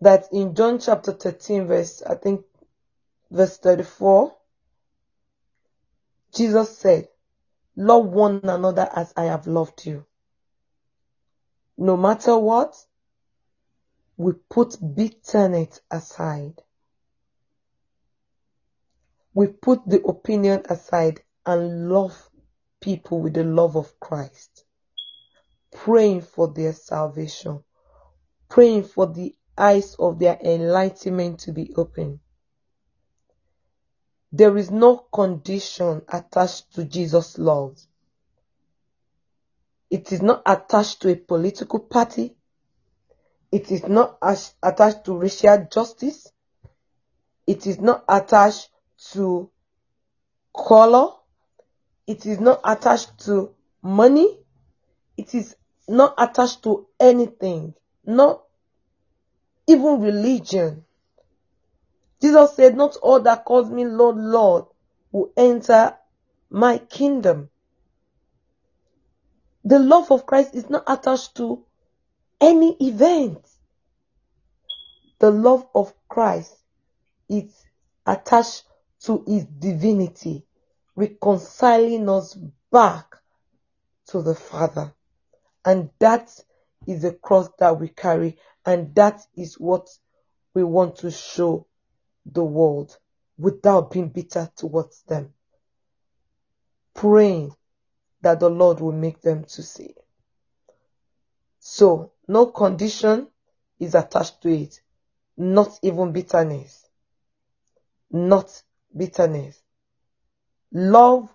that 0.00 0.28
in 0.32 0.54
John 0.54 0.78
chapter 0.78 1.12
13 1.12 1.66
verse, 1.66 2.02
I 2.02 2.14
think 2.14 2.44
verse 3.30 3.58
34, 3.58 4.34
Jesus 6.34 6.76
said, 6.78 7.08
love 7.76 8.06
one 8.06 8.40
another 8.42 8.88
as 8.94 9.12
I 9.16 9.24
have 9.24 9.46
loved 9.46 9.84
you. 9.86 10.04
No 11.78 11.96
matter 11.96 12.38
what, 12.38 12.74
we 14.16 14.32
put 14.48 14.76
bitterness 14.94 15.80
aside. 15.90 16.62
We 19.34 19.48
put 19.48 19.86
the 19.86 20.02
opinion 20.02 20.62
aside 20.70 21.20
and 21.44 21.90
love 21.90 22.30
people 22.80 23.20
with 23.20 23.34
the 23.34 23.44
love 23.44 23.76
of 23.76 24.00
Christ. 24.00 24.64
Praying 25.72 26.22
for 26.22 26.48
their 26.48 26.72
salvation. 26.72 27.62
Praying 28.48 28.84
for 28.84 29.06
the 29.06 29.34
eyes 29.58 29.94
of 29.98 30.18
their 30.18 30.38
enlightenment 30.42 31.40
to 31.40 31.52
be 31.52 31.74
open. 31.76 32.20
There 34.32 34.56
is 34.56 34.70
no 34.70 34.96
condition 35.12 36.02
attached 36.08 36.74
to 36.74 36.84
Jesus' 36.84 37.38
love. 37.38 37.78
It 39.90 40.12
is 40.12 40.20
not 40.20 40.42
attached 40.44 41.02
to 41.02 41.10
a 41.10 41.16
political 41.16 41.78
party. 41.78 42.34
It 43.52 43.70
is 43.70 43.86
not 43.86 44.18
attached 44.62 45.04
to 45.04 45.16
racial 45.16 45.66
justice. 45.70 46.30
It 47.46 47.66
is 47.66 47.78
not 47.78 48.04
attached 48.08 48.68
to 49.12 49.48
color. 50.54 51.12
It 52.06 52.26
is 52.26 52.40
not 52.40 52.60
attached 52.64 53.18
to 53.26 53.54
money. 53.82 54.38
It 55.16 55.34
is 55.34 55.54
not 55.88 56.14
attached 56.18 56.64
to 56.64 56.86
anything. 56.98 57.74
Not 58.04 58.42
even 59.68 60.00
religion. 60.00 60.84
Jesus 62.20 62.54
said, 62.54 62.76
Not 62.76 62.96
all 62.96 63.20
that 63.20 63.44
calls 63.44 63.70
me 63.70 63.84
Lord, 63.84 64.16
Lord 64.16 64.64
will 65.12 65.32
enter 65.36 65.96
my 66.50 66.78
kingdom. 66.78 67.50
The 69.64 69.78
love 69.78 70.10
of 70.10 70.26
Christ 70.26 70.54
is 70.54 70.70
not 70.70 70.84
attached 70.86 71.36
to 71.36 71.64
any 72.40 72.76
event. 72.80 73.44
The 75.18 75.30
love 75.30 75.66
of 75.74 75.92
Christ 76.08 76.54
is 77.28 77.52
attached 78.06 78.64
to 79.04 79.24
his 79.26 79.44
divinity, 79.44 80.44
reconciling 80.94 82.08
us 82.08 82.36
back 82.70 83.16
to 84.08 84.22
the 84.22 84.34
Father. 84.34 84.94
And 85.64 85.90
that 85.98 86.30
is 86.86 87.02
the 87.02 87.12
cross 87.12 87.48
that 87.58 87.80
we 87.80 87.88
carry 87.88 88.38
and 88.64 88.94
that 88.94 89.20
is 89.36 89.58
what 89.58 89.88
we 90.54 90.64
want 90.64 90.96
to 90.96 91.10
show 91.10 91.66
the 92.32 92.44
world 92.44 92.98
without 93.38 93.90
being 93.90 94.08
bitter 94.08 94.50
towards 94.56 95.02
them. 95.02 95.32
Praying 96.94 97.54
that 98.22 98.40
the 98.40 98.48
Lord 98.48 98.80
will 98.80 98.92
make 98.92 99.20
them 99.20 99.44
to 99.44 99.62
see. 99.62 99.94
So, 101.60 102.12
no 102.28 102.46
condition 102.46 103.28
is 103.78 103.94
attached 103.94 104.42
to 104.42 104.48
it. 104.52 104.80
Not 105.36 105.78
even 105.82 106.12
bitterness. 106.12 106.88
Not 108.10 108.62
bitterness. 108.96 109.60
Love 110.72 111.32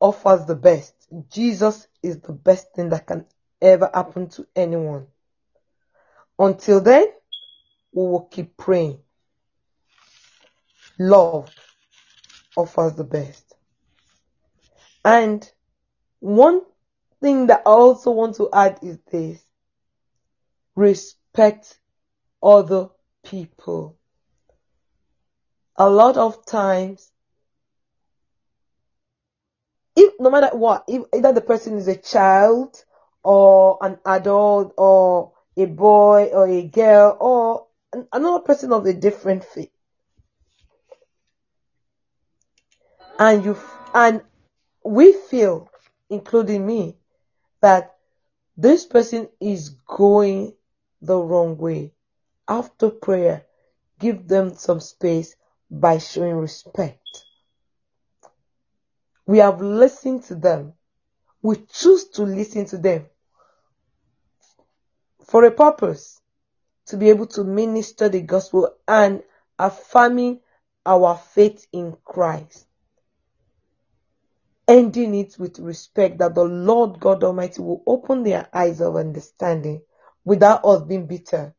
offers 0.00 0.46
the 0.46 0.54
best. 0.54 0.94
Jesus 1.30 1.88
is 2.02 2.20
the 2.20 2.32
best 2.32 2.72
thing 2.74 2.88
that 2.90 3.06
can 3.06 3.26
ever 3.60 3.90
happen 3.92 4.28
to 4.30 4.46
anyone. 4.54 5.06
Until 6.38 6.80
then, 6.80 7.06
we 7.92 8.02
will 8.02 8.24
keep 8.24 8.56
praying. 8.56 8.98
Love 10.98 11.50
offers 12.56 12.94
the 12.94 13.04
best. 13.04 13.54
And 15.04 15.48
one 16.20 16.62
thing 17.20 17.46
that 17.46 17.62
I 17.66 17.70
also 17.70 18.10
want 18.10 18.36
to 18.36 18.48
add 18.52 18.78
is 18.82 18.98
this. 19.10 19.42
Respect 20.74 21.78
other 22.42 22.88
people. 23.24 23.96
A 25.76 25.88
lot 25.88 26.16
of 26.16 26.44
times, 26.46 27.10
if 29.94 30.14
no 30.18 30.30
matter 30.30 30.56
what, 30.56 30.84
if 30.88 31.02
either 31.14 31.32
the 31.32 31.40
person 31.40 31.76
is 31.76 31.88
a 31.88 31.96
child 31.96 32.82
or 33.22 33.78
an 33.82 33.98
adult 34.06 34.72
or 34.78 35.32
a 35.56 35.66
boy 35.66 36.30
or 36.32 36.48
a 36.48 36.62
girl 36.62 37.16
or 37.20 37.66
another 38.12 38.40
person 38.40 38.72
of 38.72 38.86
a 38.86 38.92
different 38.92 39.44
faith. 39.44 39.70
And 43.18 43.44
you 43.44 43.58
and 43.94 44.22
we 44.84 45.12
feel, 45.12 45.70
including 46.10 46.66
me, 46.66 46.96
that 47.60 47.96
this 48.56 48.86
person 48.86 49.28
is 49.40 49.70
going 49.86 50.54
the 51.00 51.16
wrong 51.16 51.56
way. 51.56 51.92
After 52.48 52.90
prayer, 52.90 53.44
give 53.98 54.28
them 54.28 54.54
some 54.54 54.80
space, 54.80 55.34
by 55.70 55.98
showing 55.98 56.36
respect. 56.36 57.24
We 59.26 59.38
have 59.38 59.60
listened 59.60 60.24
to 60.24 60.36
them. 60.36 60.74
We 61.42 61.56
choose 61.56 62.08
to 62.10 62.22
listen 62.22 62.66
to 62.66 62.78
them 62.78 63.06
for 65.24 65.44
a 65.44 65.50
purpose 65.50 66.20
to 66.86 66.96
be 66.96 67.10
able 67.10 67.26
to 67.26 67.42
minister 67.42 68.08
the 68.08 68.20
gospel 68.20 68.72
and 68.86 69.22
affirming 69.58 70.40
our 70.84 71.16
faith 71.16 71.66
in 71.72 71.96
Christ. 72.04 72.65
Ending 74.68 75.14
it 75.14 75.38
with 75.38 75.60
respect 75.60 76.18
that 76.18 76.34
the 76.34 76.42
Lord 76.44 76.98
God 76.98 77.22
Almighty 77.22 77.62
will 77.62 77.82
open 77.86 78.24
their 78.24 78.48
eyes 78.52 78.80
of 78.80 78.96
understanding 78.96 79.82
without 80.24 80.64
us 80.64 80.82
being 80.82 81.06
bitter. 81.06 81.54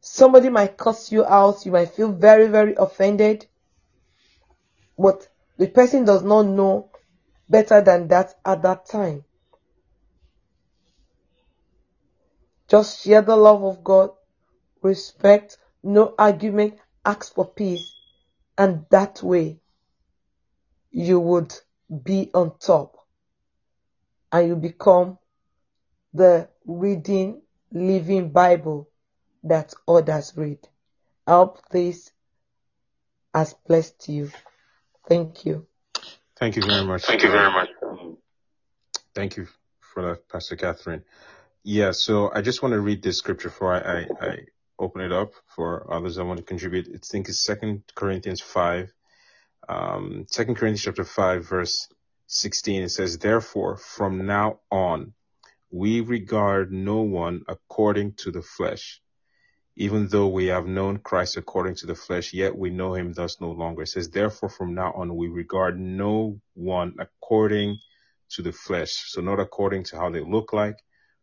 Somebody 0.00 0.48
might 0.48 0.78
cuss 0.78 1.12
you 1.12 1.24
out, 1.24 1.64
you 1.66 1.72
might 1.72 1.90
feel 1.90 2.10
very, 2.10 2.48
very 2.48 2.74
offended, 2.74 3.46
but 4.98 5.28
the 5.58 5.68
person 5.68 6.04
does 6.04 6.22
not 6.22 6.42
know 6.42 6.90
better 7.48 7.82
than 7.82 8.08
that 8.08 8.34
at 8.44 8.62
that 8.62 8.86
time. 8.86 9.24
Just 12.68 13.04
share 13.04 13.20
the 13.20 13.36
love 13.36 13.62
of 13.62 13.84
God, 13.84 14.10
respect, 14.80 15.58
no 15.82 16.14
argument, 16.18 16.78
ask 17.04 17.34
for 17.34 17.46
peace, 17.46 17.92
and 18.56 18.86
that 18.90 19.22
way 19.22 19.61
you 20.92 21.18
would 21.18 21.54
be 22.04 22.30
on 22.34 22.52
top 22.58 22.96
and 24.30 24.48
you 24.48 24.56
become 24.56 25.18
the 26.14 26.48
reading, 26.66 27.42
living 27.72 28.30
Bible 28.30 28.88
that 29.44 29.72
others 29.88 30.32
read. 30.36 30.58
I 31.26 31.32
hope 31.32 31.68
this 31.70 32.12
has 33.34 33.54
blessed 33.66 34.08
you. 34.08 34.30
Thank 35.08 35.46
you. 35.46 35.66
Thank 36.36 36.56
you 36.56 36.62
very 36.62 36.84
much. 36.84 37.04
Thank 37.04 37.22
you 37.22 37.30
very 37.30 37.50
much. 37.50 37.68
Thank 39.14 39.36
you 39.36 39.46
for 39.80 40.02
that, 40.02 40.28
Pastor 40.28 40.56
Catherine. 40.56 41.04
Yeah, 41.64 41.92
so 41.92 42.30
I 42.34 42.42
just 42.42 42.62
want 42.62 42.72
to 42.72 42.80
read 42.80 43.02
this 43.02 43.18
scripture 43.18 43.48
before 43.48 43.74
I, 43.74 43.78
I, 43.78 44.26
I 44.26 44.38
open 44.78 45.00
it 45.00 45.12
up 45.12 45.32
for 45.54 45.92
others 45.92 46.16
that 46.16 46.24
want 46.24 46.38
to 46.38 46.44
contribute. 46.44 46.88
I 46.88 46.98
think 47.02 47.28
it's 47.28 47.44
Second 47.44 47.84
Corinthians 47.94 48.40
5. 48.40 48.92
Um, 49.68 50.26
2 50.30 50.44
Corinthians 50.46 50.82
chapter 50.82 51.04
5, 51.04 51.48
verse 51.48 51.88
16. 52.26 52.82
It 52.82 52.88
says, 52.90 53.18
Therefore, 53.18 53.76
from 53.76 54.26
now 54.26 54.60
on, 54.70 55.14
we 55.70 56.00
regard 56.00 56.72
no 56.72 57.02
one 57.02 57.42
according 57.48 58.14
to 58.14 58.30
the 58.30 58.42
flesh. 58.42 59.00
Even 59.76 60.08
though 60.08 60.28
we 60.28 60.46
have 60.46 60.66
known 60.66 60.98
Christ 60.98 61.38
according 61.38 61.76
to 61.76 61.86
the 61.86 61.94
flesh, 61.94 62.34
yet 62.34 62.56
we 62.56 62.68
know 62.68 62.94
him 62.94 63.12
thus 63.12 63.40
no 63.40 63.50
longer. 63.50 63.82
It 63.82 63.88
says, 63.88 64.10
Therefore, 64.10 64.50
from 64.50 64.74
now 64.74 64.92
on, 64.92 65.16
we 65.16 65.28
regard 65.28 65.80
no 65.80 66.40
one 66.52 66.94
according 66.98 67.78
to 68.32 68.42
the 68.42 68.52
flesh. 68.52 69.04
So, 69.06 69.22
not 69.22 69.40
according 69.40 69.84
to 69.84 69.96
how 69.96 70.10
they 70.10 70.20
look 70.20 70.52
like, 70.52 70.76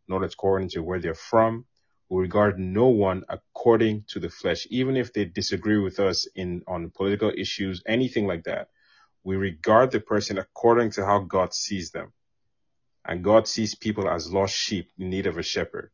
not 0.07 0.23
according 0.23 0.69
to 0.69 0.79
where 0.81 0.99
they're 0.99 1.13
from. 1.13 1.65
We 2.09 2.23
regard 2.23 2.59
no 2.59 2.87
one 2.87 3.23
according 3.29 4.05
to 4.09 4.19
the 4.19 4.29
flesh, 4.29 4.65
even 4.71 4.97
if 4.97 5.13
they 5.13 5.25
disagree 5.25 5.77
with 5.77 5.99
us 5.99 6.27
in 6.35 6.63
on 6.67 6.89
political 6.89 7.31
issues, 7.35 7.83
anything 7.85 8.25
like 8.25 8.45
that. 8.45 8.69
We 9.23 9.35
regard 9.35 9.91
the 9.91 9.99
person 9.99 10.39
according 10.39 10.91
to 10.91 11.05
how 11.05 11.19
God 11.19 11.53
sees 11.53 11.91
them. 11.91 12.13
And 13.05 13.23
God 13.23 13.47
sees 13.47 13.75
people 13.75 14.09
as 14.09 14.33
lost 14.33 14.55
sheep 14.55 14.89
in 14.97 15.09
need 15.09 15.27
of 15.27 15.37
a 15.37 15.43
shepherd. 15.43 15.91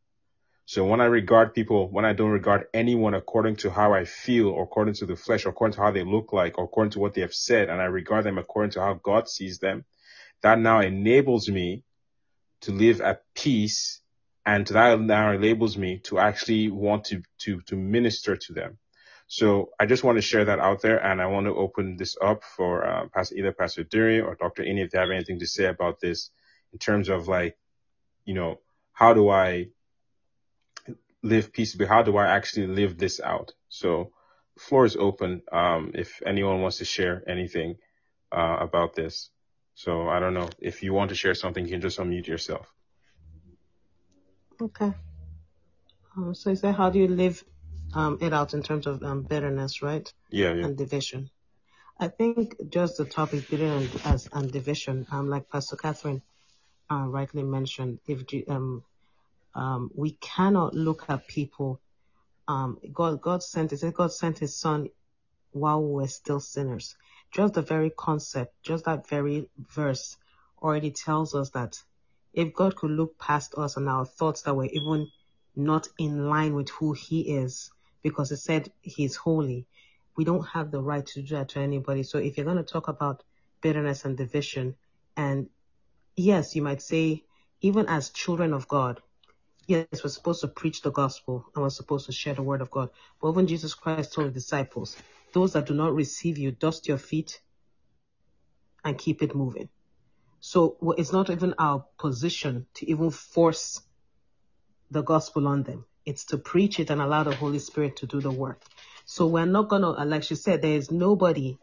So 0.66 0.86
when 0.86 1.02
I 1.02 1.06
regard 1.06 1.54
people, 1.54 1.90
when 1.92 2.06
I 2.06 2.14
don't 2.14 2.32
regard 2.32 2.68
anyone 2.74 3.14
according 3.14 3.58
to 3.58 3.70
how 3.70 3.94
I 3.94 4.06
feel 4.06 4.48
or 4.48 4.64
according 4.64 4.96
to 4.96 5.06
the 5.06 5.16
flesh 5.16 5.46
or 5.46 5.50
according 5.50 5.76
to 5.76 5.82
how 5.82 5.92
they 5.92 6.04
look 6.04 6.34
like 6.34 6.58
or 6.58 6.64
according 6.64 6.92
to 6.92 7.00
what 7.00 7.14
they 7.14 7.22
have 7.22 7.36
said, 7.36 7.70
and 7.70 7.82
I 7.82 7.86
regard 7.86 8.24
them 8.26 8.38
according 8.38 8.72
to 8.72 8.82
how 8.82 8.94
God 8.96 9.28
sees 9.28 9.60
them, 9.60 9.86
that 10.42 10.60
now 10.60 10.80
enables 10.80 11.50
me 11.50 11.84
to 12.62 12.72
live 12.72 13.02
at 13.02 13.24
peace 13.36 14.02
and 14.46 14.68
that 14.68 15.00
now 15.00 15.32
enables 15.32 15.78
me 15.78 16.00
to 16.00 16.20
actually 16.20 16.70
want 16.70 17.06
to 17.06 17.24
to 17.40 17.62
to 17.62 17.76
minister 17.76 18.36
to 18.36 18.54
them. 18.54 18.78
So 19.28 19.72
I 19.80 19.88
just 19.88 20.04
want 20.04 20.18
to 20.18 20.22
share 20.22 20.46
that 20.46 20.60
out 20.60 20.82
there, 20.82 21.04
and 21.04 21.20
I 21.22 21.26
want 21.28 21.48
to 21.48 21.56
open 21.56 21.98
this 21.98 22.16
up 22.22 22.44
for 22.44 22.86
uh, 22.86 23.08
Pastor, 23.14 23.36
either 23.36 23.54
Pastor 23.54 23.84
Dury 23.84 24.24
or 24.24 24.36
Dr. 24.36 24.64
Ini 24.64 24.86
if 24.86 24.92
they 24.92 25.00
have 25.00 25.10
anything 25.10 25.40
to 25.40 25.48
say 25.48 25.66
about 25.66 26.00
this 26.00 26.30
in 26.74 26.78
terms 26.78 27.10
of 27.10 27.28
like, 27.28 27.58
you 28.26 28.36
know, 28.36 28.60
how 28.94 29.14
do 29.14 29.30
I 29.30 29.70
live 31.24 31.52
peaceably? 31.52 31.88
How 31.88 32.04
do 32.04 32.18
I 32.18 32.28
actually 32.28 32.68
live 32.68 33.00
this 33.00 33.20
out? 33.20 33.54
So 33.70 34.12
the 34.56 34.62
floor 34.62 34.86
is 34.86 34.96
open 34.96 35.42
um, 35.52 35.92
if 35.96 36.22
anyone 36.24 36.62
wants 36.62 36.78
to 36.78 36.86
share 36.86 37.24
anything 37.28 37.78
uh, 38.32 38.58
about 38.60 38.96
this. 38.96 39.32
So 39.74 40.08
I 40.08 40.20
don't 40.20 40.36
know 40.36 40.50
if 40.60 40.84
you 40.84 40.94
want 40.94 41.10
to 41.10 41.16
share 41.16 41.34
something, 41.34 41.66
you 41.66 41.72
can 41.72 41.82
just 41.82 41.98
unmute 41.98 42.28
yourself. 42.28 42.72
Okay. 44.62 44.94
Um, 46.16 46.34
so 46.34 46.52
you 46.52 46.56
say, 46.56 46.72
how 46.72 46.90
do 46.90 47.00
you 47.00 47.08
live 47.08 47.44
um, 47.94 48.18
it 48.22 48.34
out 48.34 48.54
in 48.54 48.64
terms 48.64 48.88
of 48.88 49.04
um, 49.04 49.24
bitterness, 49.24 49.82
right? 49.82 50.12
Yeah, 50.30 50.54
yeah. 50.54 50.66
And 50.66 50.78
division. 50.78 51.30
I 52.00 52.08
think 52.08 52.56
just 52.70 52.98
the 52.98 53.06
topic 53.06 53.50
bitterness 53.50 53.94
and, 53.94 54.14
as, 54.14 54.30
and 54.32 54.52
division, 54.52 55.08
um, 55.12 55.30
like 55.30 55.50
Pastor 55.50 55.76
Catherine 55.76 56.22
uh, 56.92 57.06
rightly 57.08 57.44
mentioned, 57.44 58.00
if 58.08 58.24
um, 58.50 58.84
um, 59.54 59.92
we 59.96 60.12
cannot 60.12 60.74
look 60.74 61.06
at 61.10 61.28
people. 61.28 61.82
Um, 62.48 62.78
God, 62.94 63.22
God 63.22 63.44
sent 63.44 63.74
it. 63.74 63.94
God 63.94 64.14
sent 64.14 64.40
His 64.40 64.58
Son 64.58 64.90
while 65.52 65.82
we 65.82 65.94
were 65.94 66.08
still 66.08 66.40
sinners. 66.40 66.96
Just 67.34 67.54
the 67.56 67.62
very 67.62 67.90
concept, 67.90 68.54
just 68.64 68.86
that 68.86 69.08
very 69.08 69.50
verse, 69.58 70.18
already 70.62 70.92
tells 70.92 71.34
us 71.34 71.50
that 71.52 71.82
if 72.36 72.54
God 72.54 72.76
could 72.76 72.92
look 72.92 73.18
past 73.18 73.56
us 73.58 73.78
and 73.78 73.88
our 73.88 74.06
thoughts 74.06 74.42
that 74.44 74.56
were 74.56 74.66
even 74.66 75.10
not 75.56 75.88
in 75.98 76.28
line 76.30 76.54
with 76.54 76.70
who 76.70 76.92
He 76.94 77.22
is, 77.22 77.72
because 78.04 78.30
He 78.30 78.36
said 78.36 78.72
He's 78.82 79.16
holy, 79.16 79.66
we 80.18 80.26
don't 80.26 80.46
have 80.46 80.70
the 80.70 80.82
right 80.82 81.06
to 81.08 81.22
do 81.22 81.36
that 81.36 81.50
to 81.50 81.60
anybody. 81.60 82.04
So 82.04 82.18
if 82.18 82.38
you're 82.38 82.46
going 82.46 82.58
to 82.58 82.64
talk 82.64 82.90
about 82.90 83.24
bitterness 83.62 84.06
and 84.06 84.18
division, 84.18 84.76
and 85.16 85.48
yes, 86.16 86.56
you 86.56 86.62
might 86.62 86.82
say, 86.82 87.24
even 87.62 87.88
as 87.88 88.10
children 88.10 88.54
of 88.54 88.68
God, 88.68 89.02
yes, 89.66 89.88
we're 90.04 90.10
supposed 90.10 90.42
to 90.42 90.50
preach 90.50 90.82
the 90.82 90.92
gospel 90.92 91.46
and 91.56 91.64
we're 91.64 91.70
supposed 91.70 92.06
to 92.08 92.12
share 92.12 92.34
the 92.34 92.44
word 92.44 92.62
of 92.62 92.70
God. 92.70 92.90
But 93.22 93.32
even 93.32 93.48
Jesus 93.48 93.74
Christ 93.74 94.14
told 94.14 94.28
the 94.28 94.32
disciples, 94.32 94.98
those 95.34 95.54
that 95.54 95.68
do 95.68 95.74
not 95.74 95.96
receive 95.96 96.38
you, 96.38 96.52
dust 96.52 96.88
your 96.88 96.98
feet 96.98 97.40
and 98.84 98.98
keep 98.98 99.24
it 99.24 99.36
moving. 99.36 99.70
So 100.48 100.78
it's 101.00 101.12
not 101.12 101.32
even 101.32 101.56
our 101.58 101.84
position 101.98 102.68
to 102.76 102.88
even 102.88 103.10
force 103.10 103.82
the 104.92 105.02
gospel 105.02 105.48
on 105.48 105.64
them. 105.64 105.86
It's 106.06 106.26
to 106.26 106.38
preach 106.38 106.80
it 106.80 106.92
and 106.92 107.02
allow 107.02 107.24
the 107.24 107.34
Holy 107.36 107.58
Spirit 107.58 107.96
to 107.98 108.06
do 108.06 108.22
the 108.22 108.30
work. 108.30 108.62
So 109.06 109.26
we're 109.26 109.48
not 109.48 109.70
going 109.70 109.82
to, 109.82 110.00
uh, 110.00 110.06
like 110.06 110.22
she 110.22 110.36
said, 110.36 110.62
there 110.62 110.78
is 110.78 110.92
nobody 110.92 111.58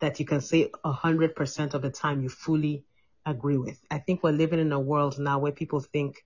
that 0.00 0.20
you 0.20 0.26
can 0.26 0.42
say 0.42 0.70
100% 0.84 1.72
of 1.72 1.80
the 1.80 1.90
time 1.90 2.22
you 2.22 2.28
fully 2.28 2.84
agree 3.24 3.56
with. 3.56 3.80
I 3.90 4.00
think 4.00 4.22
we're 4.22 4.32
living 4.32 4.58
in 4.60 4.70
a 4.72 4.80
world 4.80 5.18
now 5.18 5.38
where 5.38 5.52
people 5.52 5.80
think 5.80 6.22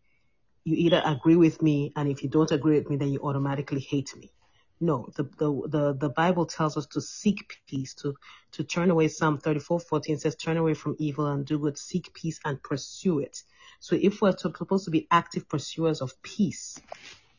you 0.65 0.75
either 0.77 1.01
agree 1.05 1.37
with 1.37 1.63
me, 1.63 1.93
and 1.95 2.09
if 2.09 2.25
you 2.25 2.29
don't 2.29 2.51
agree 2.51 2.77
with 2.77 2.91
me, 2.91 2.97
then 2.97 3.13
you 3.13 3.21
automatically 3.21 3.81
hate 3.81 4.17
me. 4.17 4.33
No, 4.81 5.09
the, 5.17 5.25
the, 5.39 5.69
the, 5.69 5.95
the 5.95 6.11
Bible 6.11 6.47
tells 6.47 6.77
us 6.77 6.87
to 6.89 7.01
seek 7.01 7.57
peace, 7.69 7.95
to, 7.97 8.15
to 8.53 8.65
turn 8.65 8.91
away. 8.91 9.09
Psalm 9.09 9.39
34, 9.39 9.81
14 9.81 10.19
says, 10.19 10.37
turn 10.37 10.59
away 10.59 10.75
from 10.75 10.97
evil 10.99 11.27
and 11.27 11.47
do 11.47 11.59
good, 11.59 11.79
seek 11.79 12.13
peace 12.15 12.41
and 12.45 12.63
pursue 12.63 13.21
it. 13.21 13.39
So 13.81 13.97
if 14.01 14.23
we're 14.23 14.33
to, 14.33 14.53
supposed 14.57 14.85
to 14.87 14.91
be 14.91 15.09
active 15.11 15.49
pursuers 15.49 16.03
of 16.03 16.13
peace, 16.23 16.83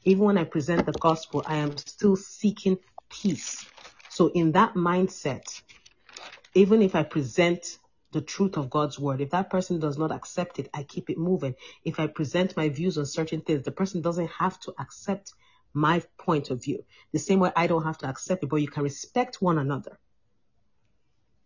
even 0.06 0.26
when 0.26 0.38
I 0.39 0.45
present 0.45 0.86
the 0.86 0.93
gospel, 0.93 1.43
I 1.48 1.58
am 1.58 1.78
still 1.78 2.15
seeking 2.17 2.78
peace. 3.12 3.67
So 4.10 4.30
in 4.34 4.54
that 4.54 4.76
mindset, 4.76 5.50
even 6.56 6.82
if 6.82 6.95
I 6.95 7.04
present 7.04 7.65
the 8.13 8.21
truth 8.21 8.58
of 8.58 8.69
God's 8.69 9.00
word, 9.00 9.21
if 9.21 9.32
that 9.32 9.50
person 9.50 9.80
does 9.80 9.98
not 9.98 10.12
accept 10.12 10.60
it, 10.60 10.69
I 10.74 10.84
keep 10.84 11.10
it 11.10 11.17
moving. 11.17 11.56
If 11.86 12.00
I 12.00 12.08
present 12.08 12.58
my 12.58 12.69
views 12.69 12.98
on 12.98 13.06
certain 13.06 13.41
things, 13.41 13.63
the 13.63 13.71
person 13.71 14.02
doesn't 14.02 14.32
have 14.32 14.60
to 14.62 14.74
accept 14.80 15.32
my 15.76 16.02
point 16.18 16.50
of 16.50 16.64
view. 16.64 16.86
The 17.12 17.20
same 17.20 17.40
way 17.40 17.52
I 17.56 17.68
don't 17.68 17.84
have 17.84 17.98
to 18.00 18.08
accept 18.08 18.44
it, 18.44 18.48
but 18.48 18.58
you 18.58 18.68
can 18.68 18.84
respect 18.84 19.42
one 19.42 19.60
another. 19.60 20.00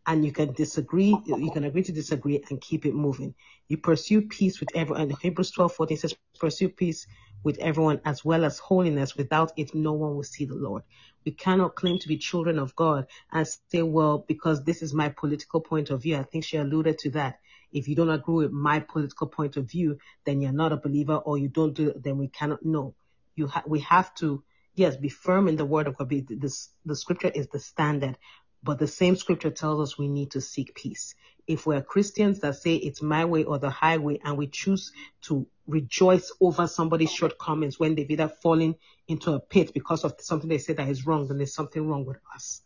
And 0.06 0.24
you 0.24 0.32
can 0.32 0.54
disagree, 0.54 1.16
you 1.26 1.52
can 1.52 1.66
agree 1.66 1.84
to 1.84 1.92
disagree 1.92 2.44
and 2.50 2.62
keep 2.62 2.86
it 2.86 2.96
moving. 2.96 3.36
You 3.68 3.78
pursue 3.78 4.22
peace 4.22 4.60
with 4.60 4.70
everyone. 4.76 5.10
Hebrews 5.22 5.52
12, 5.52 5.74
14 5.74 5.98
says, 5.98 6.16
pursue 6.40 6.70
peace 6.70 7.06
with 7.44 7.58
everyone 7.60 8.02
as 8.06 8.24
well 8.24 8.46
as 8.46 8.60
holiness. 8.60 9.16
Without 9.16 9.52
it, 9.58 9.76
no 9.76 9.94
one 9.94 10.16
will 10.16 10.24
see 10.24 10.46
the 10.46 10.56
Lord. 10.56 10.84
We 11.26 11.32
cannot 11.32 11.76
claim 11.76 12.00
to 12.00 12.08
be 12.08 12.18
children 12.18 12.60
of 12.60 12.76
God 12.76 13.08
and 13.32 13.48
say, 13.72 13.82
well, 13.82 14.26
because 14.28 14.64
this 14.64 14.82
is 14.82 14.94
my 14.94 15.10
political 15.10 15.62
point 15.62 15.90
of 15.90 16.02
view. 16.04 16.18
I 16.18 16.24
think 16.24 16.44
she 16.44 16.58
alluded 16.58 16.98
to 17.00 17.12
that. 17.12 17.40
If 17.72 17.88
you 17.88 17.96
don't 17.96 18.10
agree 18.10 18.46
with 18.46 18.52
my 18.52 18.80
political 18.80 19.28
point 19.28 19.58
of 19.58 19.70
view, 19.70 19.98
then 20.26 20.42
you're 20.42 20.52
not 20.52 20.72
a 20.72 20.78
believer 20.78 21.18
or 21.18 21.38
you 21.38 21.50
don't 21.50 21.74
do 21.74 21.90
it, 21.90 22.04
then 22.04 22.18
we 22.18 22.30
cannot 22.30 22.66
know 22.66 22.96
you 23.40 23.48
ha- 23.48 23.64
we 23.66 23.80
have 23.80 24.14
to 24.16 24.44
yes, 24.80 24.96
be 24.96 25.10
firm 25.10 25.48
in 25.48 25.58
the 25.58 25.66
word 25.66 25.88
of 25.88 25.98
God. 25.98 26.10
The 26.10 26.96
scripture 26.96 27.32
is 27.34 27.48
the 27.48 27.60
standard, 27.60 28.18
but 28.64 28.80
the 28.80 28.88
same 28.88 29.16
scripture 29.16 29.52
tells 29.52 29.82
us 29.82 29.98
we 29.98 30.08
need 30.08 30.32
to 30.32 30.42
seek 30.42 30.74
peace. 30.76 31.16
If 31.48 31.66
we're 31.66 31.82
Christians 31.82 32.40
that 32.42 32.56
say 32.56 32.76
it's 32.76 33.02
my 33.02 33.26
way 33.26 33.44
or 33.44 33.60
the 33.60 33.70
highway 33.70 34.20
and 34.24 34.38
we 34.38 34.48
choose 34.48 34.92
to 35.24 35.48
rejoice 35.68 36.32
over 36.40 36.68
somebody's 36.68 37.12
shortcomings 37.12 37.80
when 37.80 37.96
they've 37.96 38.10
either 38.10 38.30
fallen 38.30 38.76
into 39.08 39.34
a 39.34 39.40
pit 39.40 39.74
because 39.74 40.04
of 40.04 40.16
something 40.20 40.50
they 40.50 40.60
say 40.60 40.74
that 40.74 40.88
is 40.88 41.06
wrong, 41.06 41.28
then 41.28 41.38
there's 41.38 41.54
something 41.54 41.88
wrong 41.88 42.06
with 42.06 42.20
us. 42.36 42.62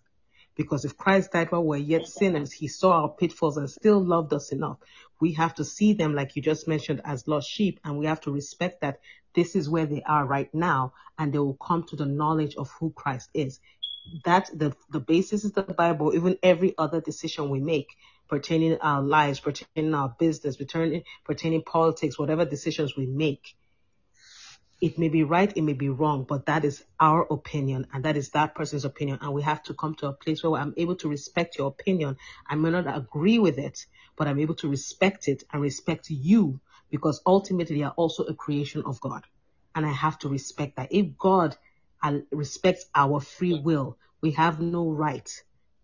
Because 0.56 0.86
if 0.86 0.98
Christ 0.98 1.32
died 1.32 1.52
while 1.52 1.64
we're 1.64 1.78
yet 1.78 2.06
sinners, 2.08 2.52
he 2.52 2.68
saw 2.68 3.02
our 3.02 3.10
pitfalls 3.10 3.58
and 3.58 3.70
still 3.70 4.04
loved 4.04 4.34
us 4.34 4.52
enough. 4.52 4.78
We 5.24 5.32
have 5.44 5.56
to 5.56 5.64
see 5.66 5.94
them, 5.94 6.16
like 6.16 6.36
you 6.36 6.42
just 6.42 6.68
mentioned, 6.68 7.02
as 7.06 7.30
lost 7.30 7.50
sheep, 7.50 7.80
and 7.86 7.98
we 7.98 8.08
have 8.08 8.22
to 8.22 8.32
respect 8.32 8.82
that 8.82 9.00
this 9.36 9.56
is 9.56 9.70
where 9.70 9.86
they 9.86 10.04
are 10.04 10.26
right 10.26 10.54
now, 10.54 10.94
and 11.18 11.32
they 11.32 11.40
will 11.40 11.56
come 11.70 11.84
to 11.86 11.96
the 11.96 12.06
knowledge 12.06 12.56
of 12.58 12.70
who 12.78 12.92
Christ 12.92 13.30
is. 13.34 13.62
That 14.26 14.50
the 14.54 14.76
the 14.92 15.00
basis 15.00 15.46
is 15.46 15.54
the 15.54 15.64
Bible. 15.64 16.14
Even 16.14 16.38
every 16.44 16.76
other 16.78 17.00
decision 17.00 17.50
we 17.50 17.62
make 17.62 17.88
pertaining 18.28 18.78
our 18.82 19.02
lives, 19.02 19.40
pertaining 19.40 19.94
our 19.96 20.10
business, 20.20 20.58
pertaining 20.58 21.04
pertaining 21.26 21.64
politics, 21.64 22.20
whatever 22.20 22.46
decisions 22.46 22.98
we 22.98 23.06
make, 23.06 23.56
it 24.84 25.00
may 25.00 25.08
be 25.08 25.24
right, 25.24 25.54
it 25.56 25.62
may 25.62 25.72
be 25.72 25.88
wrong, 25.88 26.26
but 26.26 26.48
that 26.48 26.66
is 26.66 26.84
our 27.00 27.26
opinion 27.32 27.88
and 27.94 28.04
that 28.04 28.18
is 28.18 28.32
that 28.32 28.54
person's 28.54 28.84
opinion. 28.84 29.18
And 29.22 29.34
we 29.34 29.42
have 29.42 29.64
to 29.64 29.74
come 29.74 29.96
to 29.96 30.08
a 30.08 30.14
place 30.14 30.44
where 30.44 30.60
I'm 30.60 30.74
able 30.76 30.98
to 30.98 31.08
respect 31.08 31.58
your 31.58 31.70
opinion. 31.70 32.18
I 32.50 32.56
may 32.56 32.70
not 32.70 32.94
agree 32.94 33.40
with 33.40 33.60
it, 33.60 33.86
but 34.18 34.28
I'm 34.28 34.42
able 34.42 34.56
to 34.56 34.68
respect 34.68 35.30
it 35.30 35.46
and 35.54 35.62
respect 35.62 36.10
you 36.10 36.60
because 36.92 37.22
ultimately 37.26 37.80
you 37.80 37.86
are 37.86 37.94
also 37.96 38.26
a 38.26 38.34
creation 38.34 38.84
of 38.86 39.00
God. 39.00 39.24
And 39.74 39.86
I 39.86 39.92
have 39.94 40.20
to 40.20 40.28
respect 40.28 40.76
that. 40.76 40.92
If 40.92 41.18
God 41.18 41.56
uh, 42.04 42.20
respects 42.34 42.86
our 42.94 43.22
free 43.22 43.54
will, 43.54 43.98
we 44.22 44.32
have 44.32 44.60
no 44.60 44.92
right 44.92 45.30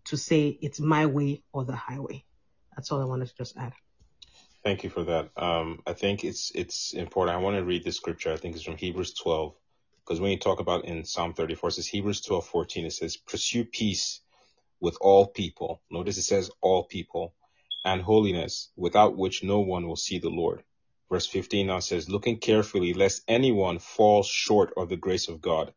to 0.08 0.18
say 0.18 0.60
it's 0.62 0.82
my 0.82 1.06
way 1.06 1.42
or 1.54 1.64
the 1.64 1.76
highway. 1.78 2.26
That's 2.76 2.92
all 2.92 3.02
I 3.02 3.06
wanted 3.06 3.30
to 3.30 3.36
just 3.38 3.56
add. 3.56 3.72
Thank 4.64 4.86
you 4.86 4.92
for 4.92 5.04
that. 5.06 5.32
Um, 5.38 5.82
I 5.88 5.96
think 5.96 6.24
it's 6.24 6.52
it's 6.56 6.94
important. 6.94 7.38
I 7.38 7.42
want 7.42 7.58
to 7.58 7.66
read 7.66 7.84
the 7.86 7.94
scripture. 7.94 8.34
I 8.34 8.38
think 8.38 8.56
it's 8.56 8.66
from 8.66 8.78
Hebrews 8.78 9.16
12, 9.16 9.56
because 10.06 10.22
when 10.22 10.32
you 10.32 10.40
talk 10.40 10.62
about 10.62 10.86
in 10.86 11.06
Psalm 11.06 11.34
34, 11.34 11.70
it 11.70 11.74
says 11.74 11.88
Hebrews 11.88 12.22
12, 12.22 12.46
14, 12.48 12.86
it 12.88 12.94
says, 12.94 13.18
pursue 13.18 13.66
peace 13.66 14.22
with 14.82 14.98
all 15.02 15.28
people. 15.28 15.82
Notice 15.92 16.20
it 16.20 16.24
says 16.24 16.52
all 16.62 16.86
people 16.86 17.36
and 17.86 18.04
holiness, 18.04 18.72
without 18.78 19.18
which 19.18 19.44
no 19.44 19.62
one 19.62 19.88
will 19.88 19.98
see 19.98 20.20
the 20.20 20.30
Lord. 20.30 20.64
Verse 21.12 21.28
15 21.28 21.68
now 21.68 21.80
says, 21.80 22.10
looking 22.12 22.40
carefully, 22.40 22.94
lest 22.94 23.24
anyone 23.28 23.80
fall 23.80 24.24
short 24.24 24.74
of 24.78 24.90
the 24.90 24.98
grace 24.98 25.30
of 25.30 25.42
God, 25.42 25.74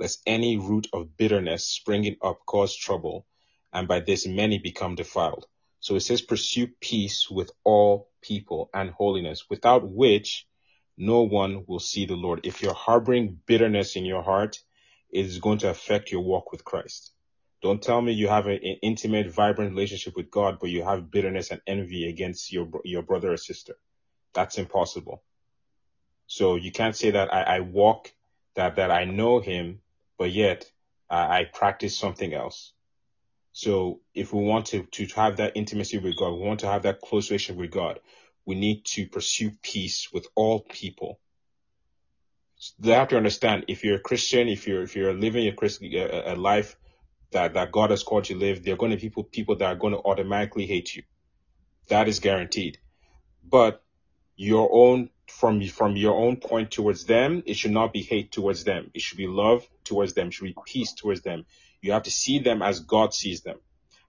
lest 0.00 0.22
any 0.28 0.58
root 0.58 0.88
of 0.94 1.18
bitterness 1.18 1.66
springing 1.66 2.18
up 2.22 2.40
cause 2.46 2.76
trouble, 2.76 3.26
and 3.72 3.88
by 3.88 4.00
this 4.00 4.28
many 4.28 4.60
become 4.60 4.94
defiled 4.96 5.44
so 5.80 5.94
it 5.96 6.00
says, 6.00 6.22
pursue 6.22 6.68
peace 6.80 7.28
with 7.30 7.50
all 7.64 8.08
people 8.26 8.70
and 8.74 8.90
holiness, 8.90 9.44
without 9.48 9.88
which 9.88 10.46
no 10.96 11.22
one 11.22 11.64
will 11.66 11.78
see 11.78 12.06
the 12.06 12.16
Lord. 12.16 12.40
If 12.44 12.62
you're 12.62 12.74
harboring 12.74 13.38
bitterness 13.46 13.96
in 13.96 14.04
your 14.04 14.22
heart, 14.22 14.58
it 15.10 15.26
is 15.26 15.38
going 15.38 15.58
to 15.58 15.70
affect 15.70 16.10
your 16.10 16.22
walk 16.22 16.52
with 16.52 16.64
Christ. 16.64 17.12
Don't 17.62 17.82
tell 17.82 18.00
me 18.00 18.12
you 18.12 18.28
have 18.28 18.46
an 18.46 18.58
intimate, 18.82 19.30
vibrant 19.30 19.70
relationship 19.70 20.14
with 20.16 20.30
God, 20.30 20.58
but 20.60 20.70
you 20.70 20.84
have 20.84 21.10
bitterness 21.10 21.50
and 21.50 21.60
envy 21.66 22.08
against 22.08 22.52
your 22.52 22.68
your 22.84 23.02
brother 23.02 23.32
or 23.32 23.36
sister. 23.36 23.74
That's 24.34 24.58
impossible. 24.58 25.22
So 26.26 26.56
you 26.56 26.72
can't 26.72 26.96
say 26.96 27.12
that 27.12 27.32
I, 27.32 27.42
I 27.42 27.60
walk 27.60 28.12
that 28.56 28.76
that 28.76 28.90
I 28.90 29.04
know 29.04 29.40
Him, 29.40 29.80
but 30.18 30.32
yet 30.32 30.70
uh, 31.10 31.26
I 31.38 31.44
practice 31.52 31.98
something 31.98 32.34
else. 32.34 32.72
So 33.56 34.00
if 34.12 34.34
we 34.34 34.42
want 34.42 34.66
to, 34.66 34.82
to 34.82 35.06
have 35.16 35.38
that 35.38 35.52
intimacy 35.54 35.96
with 35.96 36.14
God, 36.18 36.34
we 36.34 36.46
want 36.46 36.60
to 36.60 36.66
have 36.66 36.82
that 36.82 37.00
close 37.00 37.30
relationship 37.30 37.58
with 37.58 37.70
God, 37.70 38.00
we 38.44 38.54
need 38.54 38.84
to 38.84 39.06
pursue 39.06 39.50
peace 39.62 40.12
with 40.12 40.26
all 40.34 40.60
people. 40.60 41.18
they 42.78 42.92
have 42.92 43.08
to 43.08 43.16
understand 43.16 43.64
if 43.68 43.82
you're 43.82 43.96
a 43.96 44.08
Christian, 44.10 44.48
if 44.48 44.66
you're 44.66 44.82
if 44.82 44.94
you're 44.94 45.14
living 45.14 45.48
a 45.48 45.52
Christian 45.52 45.90
a, 45.94 46.34
a 46.34 46.36
life 46.36 46.76
that, 47.30 47.54
that 47.54 47.72
God 47.72 47.92
has 47.92 48.02
called 48.02 48.28
you 48.28 48.34
to 48.34 48.44
live, 48.44 48.62
there 48.62 48.74
are 48.74 48.76
going 48.76 48.90
to 48.90 48.98
be 48.98 49.08
people 49.08 49.24
people 49.24 49.56
that 49.56 49.72
are 49.72 49.80
going 49.82 49.94
to 49.94 50.00
automatically 50.00 50.66
hate 50.66 50.94
you. 50.94 51.04
That 51.88 52.08
is 52.08 52.20
guaranteed. 52.20 52.76
But 53.42 53.82
your 54.36 54.68
own 54.70 55.08
from 55.28 55.62
from 55.68 55.96
your 55.96 56.14
own 56.14 56.36
point 56.36 56.72
towards 56.72 57.06
them, 57.06 57.42
it 57.46 57.56
should 57.56 57.70
not 57.80 57.94
be 57.94 58.02
hate 58.02 58.32
towards 58.32 58.64
them. 58.64 58.90
It 58.92 59.00
should 59.00 59.16
be 59.16 59.28
love 59.28 59.66
towards 59.82 60.12
them. 60.12 60.26
It 60.26 60.34
should 60.34 60.44
be 60.44 60.56
peace 60.66 60.92
towards 60.92 61.22
them. 61.22 61.46
You 61.86 61.92
have 61.92 62.04
to 62.04 62.10
see 62.10 62.40
them 62.40 62.62
as 62.62 62.80
God 62.80 63.14
sees 63.14 63.42
them. 63.42 63.58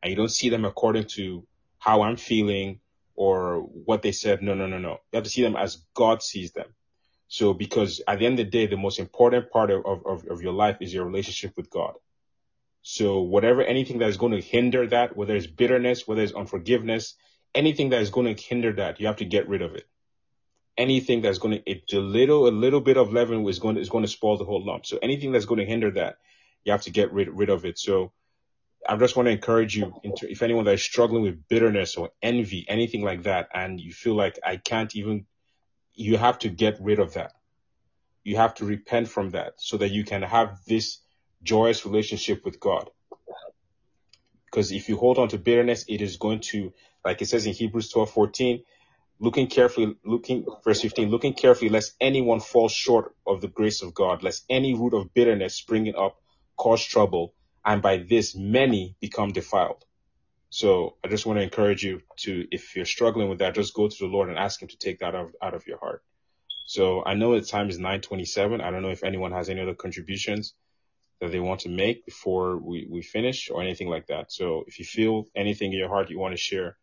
And 0.02 0.10
you 0.10 0.16
don't 0.16 0.30
see 0.32 0.50
them 0.50 0.66
according 0.66 1.06
to 1.16 1.46
how 1.80 2.02
I'm 2.02 2.18
feeling 2.18 2.80
or 3.16 3.60
what 3.60 4.02
they 4.02 4.12
said. 4.12 4.42
No, 4.42 4.54
no, 4.54 4.68
no, 4.68 4.78
no. 4.78 5.00
You 5.12 5.18
have 5.18 5.24
to 5.24 5.30
see 5.30 5.42
them 5.44 5.56
as 5.56 5.84
God 5.94 6.22
sees 6.22 6.52
them. 6.52 6.68
So 7.28 7.54
because 7.54 8.02
at 8.08 8.20
the 8.20 8.26
end 8.26 8.40
of 8.40 8.46
the 8.46 8.52
day, 8.52 8.68
the 8.68 8.78
most 8.78 9.00
important 9.00 9.52
part 9.52 9.70
of, 9.70 9.86
of, 9.86 10.26
of 10.28 10.42
your 10.42 10.54
life 10.54 10.78
is 10.82 10.94
your 10.94 11.06
relationship 11.06 11.54
with 11.58 11.70
God. 11.70 11.94
So 12.82 13.22
whatever, 13.22 13.62
anything 13.64 14.00
that 14.00 14.10
is 14.10 14.18
going 14.18 14.32
to 14.32 14.42
hinder 14.42 14.88
that, 14.88 15.18
whether 15.18 15.36
it's 15.36 15.48
bitterness, 15.48 16.08
whether 16.08 16.22
it's 16.22 16.34
unforgiveness, 16.34 17.16
anything 17.54 17.90
that 17.90 18.02
is 18.02 18.12
going 18.12 18.34
to 18.34 18.42
hinder 18.42 18.74
that, 18.74 19.00
you 19.00 19.08
have 19.08 19.18
to 19.18 19.26
get 19.26 19.50
rid 19.50 19.62
of 19.62 19.76
it. 19.76 19.84
Anything 20.78 21.22
that's 21.22 21.40
going 21.40 21.62
to, 21.62 21.98
a 21.98 22.00
little, 22.00 22.48
a 22.48 22.50
little 22.50 22.82
bit 22.82 22.98
of 22.98 23.12
leaven 23.12 23.46
is 23.48 23.60
going 23.60 23.76
to, 23.76 23.82
is 23.82 23.90
going 23.90 24.06
to 24.06 24.10
spoil 24.10 24.38
the 24.38 24.46
whole 24.46 24.66
lump. 24.66 24.86
So 24.86 25.00
anything 25.02 25.32
that's 25.32 25.46
going 25.46 25.60
to 25.60 25.66
hinder 25.66 25.92
that, 25.92 26.18
you 26.68 26.74
have 26.74 26.82
to 26.82 26.92
get 26.92 27.14
rid, 27.14 27.30
rid 27.30 27.50
of 27.50 27.64
it. 27.64 27.80
So 27.80 28.12
I 28.88 28.98
just 28.98 29.16
want 29.16 29.28
to 29.28 29.32
encourage 29.32 29.78
you, 29.78 29.94
if 30.04 30.44
anyone 30.44 30.66
that 30.66 30.74
is 30.74 30.84
struggling 30.84 31.24
with 31.24 31.48
bitterness 31.48 31.96
or 31.96 32.10
envy, 32.22 32.66
anything 32.68 33.04
like 33.04 33.24
that, 33.24 33.48
and 33.54 33.80
you 33.80 33.94
feel 33.94 34.16
like 34.16 34.38
I 34.46 34.58
can't 34.58 34.94
even, 34.94 35.28
you 35.94 36.18
have 36.18 36.40
to 36.40 36.50
get 36.50 36.78
rid 36.82 37.00
of 37.00 37.14
that. 37.14 37.32
You 38.26 38.36
have 38.36 38.54
to 38.56 38.66
repent 38.66 39.08
from 39.08 39.30
that 39.30 39.54
so 39.60 39.78
that 39.78 39.92
you 39.92 40.04
can 40.04 40.22
have 40.24 40.60
this 40.68 41.00
joyous 41.42 41.86
relationship 41.86 42.44
with 42.44 42.60
God. 42.60 42.90
Because 44.52 44.74
if 44.74 44.90
you 44.90 44.98
hold 44.98 45.20
on 45.20 45.30
to 45.30 45.38
bitterness, 45.38 45.86
it 45.88 46.02
is 46.02 46.18
going 46.18 46.42
to, 46.52 46.74
like 47.06 47.22
it 47.22 47.28
says 47.28 47.46
in 47.46 47.54
Hebrews 47.54 47.90
12, 47.92 48.12
14, 48.12 48.64
looking 49.20 49.48
carefully, 49.48 49.96
looking, 50.04 50.46
verse 50.66 50.82
15, 50.82 51.10
looking 51.10 51.34
carefully, 51.34 51.70
lest 51.70 51.96
anyone 52.02 52.42
fall 52.42 52.68
short 52.68 53.16
of 53.26 53.40
the 53.40 53.48
grace 53.48 53.82
of 53.82 53.94
God, 53.94 54.22
lest 54.22 54.44
any 54.50 54.74
root 54.74 54.94
of 54.94 55.14
bitterness 55.14 55.56
springing 55.56 55.96
up 55.96 56.18
cause 56.58 56.84
trouble, 56.84 57.34
and 57.64 57.82
by 57.82 57.98
this 57.98 58.36
many 58.36 58.96
become 59.00 59.32
defiled. 59.32 59.84
So 60.50 60.96
I 61.04 61.10
just 61.10 61.26
want 61.26 61.40
to 61.40 61.44
encourage 61.44 61.84
you 61.84 62.02
to, 62.20 62.48
if 62.52 62.76
you're 62.76 62.86
struggling 62.86 63.30
with 63.30 63.40
that, 63.40 63.56
just 63.56 63.74
go 63.74 63.88
to 63.88 63.98
the 64.00 64.08
Lord 64.08 64.30
and 64.30 64.38
ask 64.38 64.62
Him 64.62 64.70
to 64.70 64.78
take 64.78 65.00
that 65.00 65.14
out 65.14 65.26
of, 65.26 65.36
out 65.42 65.54
of 65.54 65.68
your 65.68 65.78
heart. 65.78 66.04
So 66.66 67.04
I 67.06 67.14
know 67.14 67.40
the 67.40 67.46
time 67.46 67.70
is 67.70 67.80
9:27. 67.80 68.62
I 68.62 68.72
don't 68.72 68.82
know 68.82 68.90
if 68.92 69.04
anyone 69.04 69.32
has 69.32 69.50
any 69.50 69.62
other 69.62 69.74
contributions 69.74 70.54
that 71.20 71.32
they 71.32 71.40
want 71.40 71.62
to 71.62 71.70
make 71.70 72.06
before 72.06 72.58
we, 72.58 72.88
we 72.90 73.02
finish 73.02 73.50
or 73.50 73.62
anything 73.62 73.90
like 73.90 74.08
that. 74.08 74.32
So 74.32 74.66
if 74.68 74.78
you 74.80 74.86
feel 74.86 75.26
anything 75.36 75.72
in 75.72 75.80
your 75.80 75.90
heart 75.90 76.10
you 76.10 76.20
want 76.20 76.34
to 76.34 76.38
share, 76.38 76.78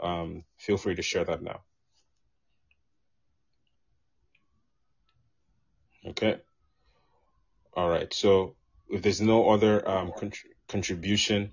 um, 0.00 0.44
feel 0.58 0.76
free 0.76 0.94
to 0.94 1.02
share 1.02 1.24
that 1.24 1.42
now. 1.42 1.60
Okay. 6.06 6.40
All 7.74 7.88
right. 7.88 8.12
So 8.12 8.56
if 8.88 9.02
there's 9.02 9.20
no 9.20 9.50
other 9.50 9.86
um, 9.88 10.12
contribution, 10.68 11.52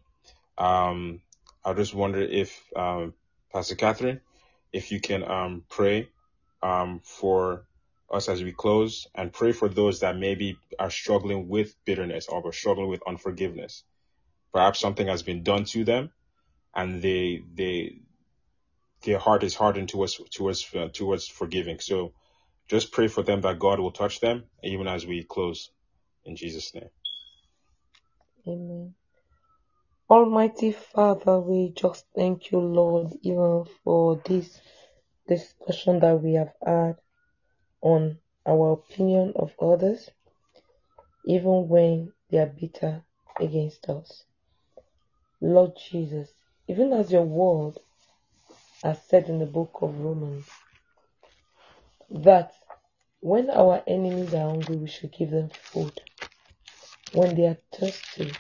um, 0.57 1.21
I 1.63 1.73
just 1.73 1.93
wonder 1.93 2.21
if 2.21 2.61
um, 2.75 3.13
Pastor 3.51 3.75
Catherine, 3.75 4.21
if 4.73 4.91
you 4.91 4.99
can 4.99 5.23
um, 5.23 5.63
pray 5.69 6.09
um, 6.61 7.01
for 7.03 7.65
us 8.11 8.29
as 8.29 8.43
we 8.43 8.51
close 8.51 9.07
and 9.15 9.31
pray 9.31 9.51
for 9.51 9.69
those 9.69 10.01
that 10.01 10.17
maybe 10.17 10.57
are 10.79 10.89
struggling 10.89 11.47
with 11.47 11.75
bitterness 11.85 12.27
or 12.27 12.45
are 12.45 12.53
struggling 12.53 12.89
with 12.89 13.01
unforgiveness. 13.07 13.83
Perhaps 14.53 14.79
something 14.79 15.07
has 15.07 15.23
been 15.23 15.43
done 15.43 15.63
to 15.65 15.85
them, 15.85 16.11
and 16.75 17.01
they 17.01 17.41
they 17.55 17.99
their 19.03 19.19
heart 19.19 19.43
is 19.43 19.55
hardened 19.55 19.89
towards 19.89 20.19
towards 20.31 20.67
uh, 20.75 20.89
towards 20.93 21.27
forgiving. 21.27 21.79
So 21.79 22.13
just 22.67 22.91
pray 22.91 23.07
for 23.07 23.23
them 23.23 23.41
that 23.41 23.59
God 23.59 23.79
will 23.79 23.91
touch 23.91 24.19
them, 24.19 24.43
even 24.63 24.87
as 24.87 25.05
we 25.05 25.23
close. 25.23 25.71
In 26.25 26.35
Jesus' 26.35 26.73
name. 26.75 26.89
Amen. 28.47 28.95
Almighty 30.09 30.71
Father, 30.71 31.39
we 31.39 31.73
just 31.75 32.05
thank 32.15 32.51
you, 32.51 32.59
Lord, 32.59 33.13
even 33.21 33.65
for 33.83 34.21
this 34.25 34.59
discussion 35.27 35.99
that 35.99 36.21
we 36.21 36.33
have 36.33 36.53
had 36.65 36.95
on 37.81 38.17
our 38.45 38.73
opinion 38.73 39.33
of 39.35 39.53
others, 39.61 40.09
even 41.25 41.67
when 41.69 42.11
they 42.29 42.39
are 42.39 42.47
bitter 42.59 43.03
against 43.39 43.87
us. 43.89 44.23
Lord 45.39 45.73
Jesus, 45.77 46.29
even 46.67 46.93
as 46.93 47.11
your 47.11 47.23
word 47.23 47.75
has 48.83 49.01
said 49.07 49.29
in 49.29 49.39
the 49.39 49.45
book 49.45 49.79
of 49.81 49.99
Romans, 49.99 50.47
that 52.09 52.53
when 53.21 53.49
our 53.49 53.83
enemies 53.87 54.33
are 54.33 54.49
hungry, 54.49 54.77
we 54.77 54.87
should 54.87 55.11
give 55.11 55.31
them 55.31 55.49
food. 55.49 56.01
When 57.13 57.35
they 57.35 57.47
are 57.47 57.57
thirsty, 57.73 58.31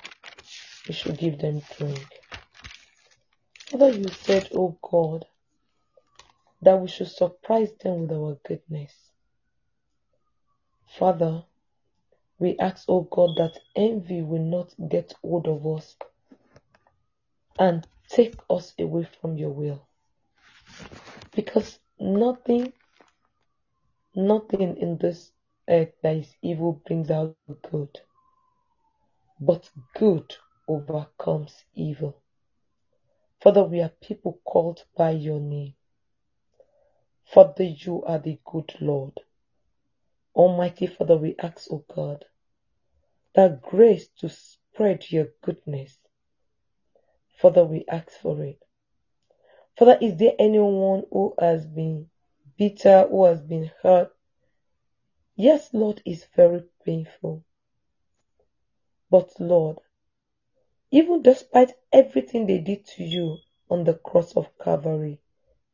we 0.87 0.93
should 0.93 1.17
give 1.17 1.39
them 1.39 1.61
drink. 1.77 2.07
Father, 3.69 3.89
you 3.91 4.07
said, 4.07 4.49
O 4.55 4.77
God, 4.81 5.25
that 6.61 6.79
we 6.79 6.87
should 6.87 7.09
surprise 7.09 7.71
them 7.83 8.01
with 8.01 8.11
our 8.11 8.37
goodness. 8.47 8.93
Father, 10.97 11.43
we 12.39 12.57
ask, 12.59 12.85
O 12.89 13.01
God, 13.01 13.37
that 13.37 13.59
envy 13.75 14.21
will 14.21 14.43
not 14.43 14.73
get 14.89 15.13
hold 15.21 15.47
of 15.47 15.65
us 15.67 15.95
and 17.59 17.85
take 18.09 18.35
us 18.49 18.73
away 18.79 19.07
from 19.21 19.37
your 19.37 19.51
will. 19.51 19.87
Because 21.35 21.79
nothing, 21.99 22.73
nothing 24.15 24.77
in 24.77 24.97
this 24.97 25.31
earth 25.69 25.93
that 26.03 26.15
is 26.15 26.35
evil 26.41 26.81
brings 26.85 27.11
out 27.11 27.35
good, 27.71 27.99
but 29.43 29.71
good 29.95 30.35
overcomes 30.67 31.65
evil. 31.73 32.21
Father, 33.41 33.63
we 33.63 33.81
are 33.81 33.89
people 33.89 34.39
called 34.45 34.83
by 34.95 35.09
your 35.09 35.39
name. 35.39 35.73
Father, 37.25 37.63
you 37.63 38.03
are 38.03 38.19
the 38.19 38.39
good 38.45 38.71
Lord. 38.79 39.19
Almighty 40.35 40.85
Father, 40.85 41.17
we 41.17 41.35
ask, 41.39 41.71
O 41.71 41.83
God, 41.93 42.23
that 43.33 43.63
grace 43.63 44.07
to 44.19 44.29
spread 44.29 45.09
your 45.09 45.29
goodness. 45.41 45.97
Father, 47.39 47.65
we 47.65 47.83
ask 47.89 48.11
for 48.21 48.43
it. 48.43 48.61
Father, 49.75 49.97
is 50.01 50.17
there 50.17 50.35
anyone 50.37 51.03
who 51.11 51.33
has 51.39 51.65
been 51.65 52.07
bitter, 52.59 53.07
who 53.09 53.25
has 53.25 53.41
been 53.41 53.71
hurt? 53.81 54.11
Yes, 55.35 55.73
Lord, 55.73 56.03
it's 56.05 56.27
very 56.35 56.61
painful. 56.85 57.43
But 59.11 59.41
Lord, 59.41 59.79
even 60.89 61.21
despite 61.21 61.73
everything 61.91 62.47
they 62.47 62.59
did 62.59 62.85
to 62.95 63.03
you 63.03 63.39
on 63.69 63.83
the 63.83 63.95
cross 63.95 64.37
of 64.37 64.57
Calvary, 64.57 65.19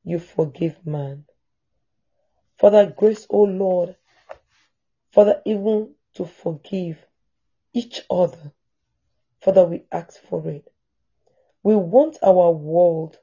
you 0.04 0.18
forgive 0.18 0.84
man. 0.88 1.26
Father, 2.58 2.92
grace, 2.98 3.28
O 3.30 3.44
Lord, 3.44 3.96
Father, 5.12 5.40
even 5.46 5.94
to 6.16 6.26
forgive 6.26 6.98
each 7.74 8.02
other. 8.10 8.54
Father, 9.40 9.66
we 9.66 9.84
ask 9.92 10.20
for 10.24 10.50
it. 10.50 10.68
We 11.62 11.76
want 11.76 12.18
our 12.24 12.52
world 12.52 13.20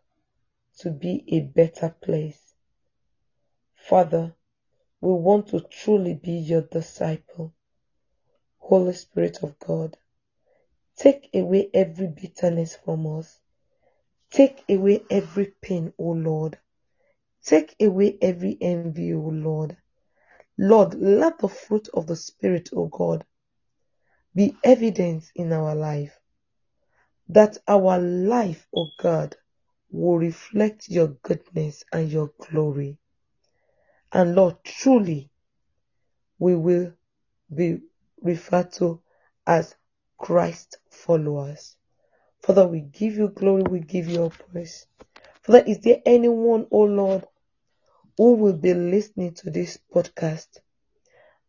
to 0.79 0.91
be 0.91 1.25
a 1.27 1.41
better 1.41 1.93
place. 2.01 2.55
Father, 3.75 4.37
we 5.01 5.13
want 5.13 5.49
to 5.49 5.61
truly 5.61 6.15
be 6.15 6.33
your 6.33 6.63
disciple. 6.63 7.53
Holy 8.59 8.93
Spirit 8.93 9.43
of 9.43 9.59
God, 9.59 9.97
take 10.97 11.31
away 11.35 11.71
every 11.75 12.09
bitterness 12.09 12.77
from 12.77 13.07
us. 13.07 13.41
Take 14.31 14.65
away 14.69 15.03
every 15.11 15.53
pain, 15.63 15.93
O 15.99 16.11
Lord. 16.11 16.59
Take 17.45 17.77
away 17.81 18.19
every 18.23 18.59
envy, 18.61 19.15
O 19.15 19.21
Lord. 19.21 19.77
Lord, 20.59 20.95
let 20.95 21.39
the 21.39 21.49
fruit 21.49 21.89
of 21.95 22.07
the 22.07 22.17
Spirit, 22.17 22.71
O 22.75 22.87
God, 22.87 23.25
be 24.35 24.57
evident 24.65 25.25
in 25.35 25.53
our 25.53 25.75
life. 25.75 26.19
That 27.29 27.59
our 27.69 27.99
life, 27.99 28.67
O 28.75 28.89
God, 28.99 29.37
will 29.91 30.19
reflect 30.19 30.89
your 30.89 31.09
goodness 31.23 31.85
and 31.93 32.11
your 32.11 32.31
glory. 32.39 32.99
And 34.13 34.35
Lord, 34.35 34.57
truly, 34.65 35.31
we 36.39 36.57
will 36.57 36.93
be 37.55 37.81
referred 38.23 38.73
to 38.73 39.01
as 39.47 39.75
Christ 40.25 40.79
followers. 40.89 41.77
Father, 42.41 42.67
we 42.67 42.81
give 42.81 43.15
you 43.15 43.29
glory, 43.29 43.65
we 43.65 43.81
give 43.81 44.09
you 44.09 44.31
praise. 44.31 44.87
Father, 45.43 45.63
is 45.67 45.81
there 45.81 46.01
anyone, 46.07 46.67
oh 46.71 46.85
Lord, 46.85 47.27
who 48.17 48.33
will 48.37 48.55
be 48.55 48.73
listening 48.73 49.35
to 49.35 49.51
this 49.51 49.79
podcast? 49.95 50.47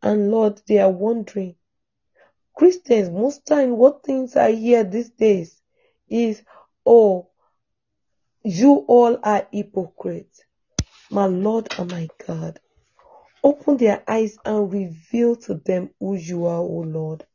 And 0.04 0.30
Lord, 0.30 0.62
they 0.68 0.80
are 0.80 0.92
wondering, 0.92 1.56
Christians, 2.54 3.10
most 3.10 3.46
time 3.46 3.78
what 3.78 4.04
things 4.04 4.36
I 4.36 4.52
hear 4.52 4.84
these 4.84 5.12
days 5.12 5.62
is, 6.10 6.44
oh, 6.86 7.30
you 8.44 8.84
all 8.90 9.18
are 9.24 9.48
hypocrites. 9.54 10.44
My 11.10 11.28
Lord 11.28 11.74
and 11.80 11.90
my 11.90 12.10
God, 12.28 12.60
open 13.42 13.78
their 13.78 14.04
eyes 14.06 14.38
and 14.44 14.70
reveal 14.70 15.38
to 15.38 15.54
them 15.54 15.92
who 16.02 16.16
you 16.16 16.46
are, 16.46 16.60
O 16.60 16.84
Lord. 16.86 17.26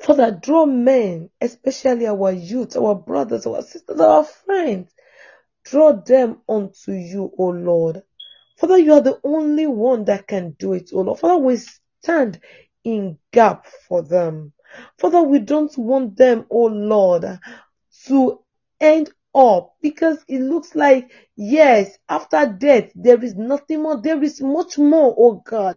Father, 0.00 0.30
draw 0.30 0.66
men, 0.66 1.30
especially 1.40 2.06
our 2.06 2.32
youth, 2.32 2.76
our 2.76 2.94
brothers, 2.94 3.46
our 3.46 3.62
sisters, 3.62 4.00
our 4.00 4.24
friends, 4.24 4.92
draw 5.64 5.92
them 5.92 6.42
unto 6.48 6.92
you, 6.92 7.32
O 7.38 7.46
Lord. 7.48 8.02
Father, 8.56 8.78
you 8.78 8.92
are 8.92 9.00
the 9.00 9.18
only 9.24 9.66
one 9.66 10.04
that 10.04 10.26
can 10.26 10.50
do 10.58 10.74
it, 10.74 10.90
O 10.92 11.00
Lord. 11.00 11.18
Father, 11.18 11.38
we 11.38 11.56
stand 12.02 12.40
in 12.84 13.18
gap 13.32 13.66
for 13.88 14.02
them. 14.02 14.52
Father, 14.98 15.22
we 15.22 15.38
don't 15.38 15.76
want 15.76 16.16
them, 16.16 16.46
O 16.50 16.66
Lord, 16.66 17.24
to 18.06 18.40
end 18.80 19.10
up 19.34 19.74
because 19.82 20.24
it 20.28 20.40
looks 20.40 20.74
like 20.74 21.10
yes 21.36 21.98
after 22.08 22.46
death 22.58 22.90
there 22.94 23.22
is 23.22 23.34
nothing 23.34 23.82
more 23.82 24.00
there 24.00 24.22
is 24.22 24.40
much 24.40 24.78
more 24.78 25.14
oh 25.18 25.42
god 25.44 25.76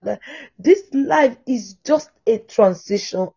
this 0.58 0.84
life 0.93 1.36
is 1.45 1.73
just 1.86 2.10
a 2.25 2.38
transition 2.38 3.27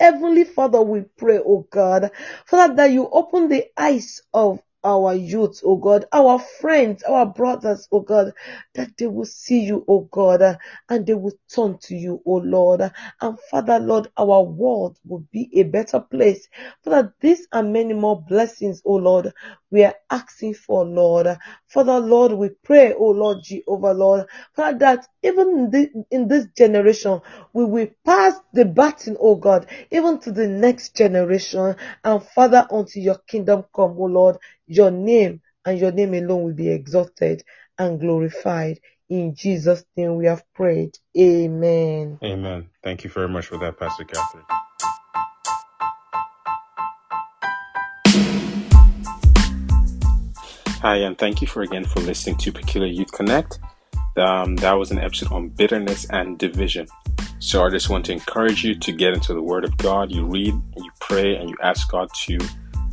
heavenly 0.00 0.44
father 0.44 0.82
we 0.82 1.02
pray 1.16 1.38
oh 1.38 1.66
god 1.70 2.10
father 2.46 2.74
that 2.74 2.90
you 2.92 3.08
open 3.10 3.48
the 3.48 3.64
eyes 3.78 4.22
of 4.34 4.60
our 4.84 5.14
youth, 5.14 5.60
oh 5.64 5.76
God, 5.76 6.06
our 6.12 6.38
friends, 6.38 7.02
our 7.02 7.26
brothers, 7.26 7.88
oh 7.92 8.00
God, 8.00 8.32
that 8.74 8.96
they 8.96 9.06
will 9.06 9.26
see 9.26 9.60
you, 9.60 9.84
oh 9.88 10.08
God, 10.10 10.58
and 10.88 11.06
they 11.06 11.14
will 11.14 11.34
turn 11.54 11.78
to 11.82 11.94
you, 11.96 12.22
oh 12.26 12.36
Lord. 12.36 12.80
And 13.20 13.38
Father, 13.50 13.78
Lord, 13.78 14.08
our 14.16 14.42
world 14.42 14.98
will 15.06 15.24
be 15.32 15.50
a 15.54 15.64
better 15.64 16.00
place. 16.00 16.48
Father, 16.84 17.14
these 17.20 17.46
are 17.52 17.62
many 17.62 17.94
more 17.94 18.22
blessings, 18.22 18.82
oh 18.84 18.94
Lord, 18.96 19.32
we 19.70 19.84
are 19.84 19.94
asking 20.10 20.54
for, 20.54 20.84
Lord. 20.84 21.26
Father, 21.68 22.00
Lord, 22.00 22.32
we 22.32 22.50
pray, 22.64 22.94
oh 22.94 23.10
Lord 23.10 23.38
Jehovah, 23.44 23.92
Lord, 23.92 24.26
Father, 24.54 24.78
that 24.78 25.06
even 25.22 25.48
in 25.50 25.70
this, 25.70 25.88
in 26.10 26.28
this 26.28 26.46
generation, 26.56 27.20
we 27.52 27.64
will 27.64 27.88
pass 28.04 28.34
the 28.52 28.64
baton, 28.64 29.16
oh 29.20 29.36
God, 29.36 29.66
even 29.90 30.18
to 30.20 30.32
the 30.32 30.48
next 30.48 30.96
generation. 30.96 31.76
And 32.04 32.22
Father, 32.22 32.66
unto 32.70 33.00
your 33.00 33.18
kingdom 33.26 33.64
come, 33.74 33.96
oh 33.98 34.04
Lord, 34.04 34.38
your 34.66 34.90
name 34.90 35.40
and 35.64 35.78
your 35.78 35.92
name 35.92 36.14
alone 36.14 36.44
will 36.44 36.54
be 36.54 36.70
exalted 36.70 37.42
and 37.78 38.00
glorified. 38.00 38.80
In 39.08 39.34
Jesus' 39.34 39.84
name 39.96 40.16
we 40.16 40.26
have 40.26 40.42
prayed. 40.54 40.98
Amen. 41.18 42.18
Amen. 42.22 42.68
Thank 42.82 43.04
you 43.04 43.10
very 43.10 43.28
much 43.28 43.46
for 43.46 43.58
that, 43.58 43.78
Pastor 43.78 44.04
Catherine. 44.04 44.44
Hi, 50.88 50.96
and 50.96 51.18
thank 51.18 51.42
you 51.42 51.46
for 51.46 51.60
again 51.60 51.84
for 51.84 52.00
listening 52.00 52.38
to 52.38 52.50
Peculiar 52.50 52.90
Youth 52.90 53.12
Connect. 53.12 53.58
Um, 54.16 54.56
that 54.56 54.72
was 54.72 54.90
an 54.90 54.98
episode 54.98 55.30
on 55.30 55.50
bitterness 55.50 56.06
and 56.08 56.38
division. 56.38 56.86
So 57.40 57.62
I 57.62 57.68
just 57.68 57.90
want 57.90 58.06
to 58.06 58.12
encourage 58.12 58.64
you 58.64 58.74
to 58.74 58.92
get 58.92 59.12
into 59.12 59.34
the 59.34 59.42
Word 59.42 59.66
of 59.66 59.76
God. 59.76 60.10
You 60.10 60.24
read 60.24 60.54
you 60.78 60.90
pray 60.98 61.36
and 61.36 61.50
you 61.50 61.56
ask 61.62 61.92
God 61.92 62.08
to 62.24 62.38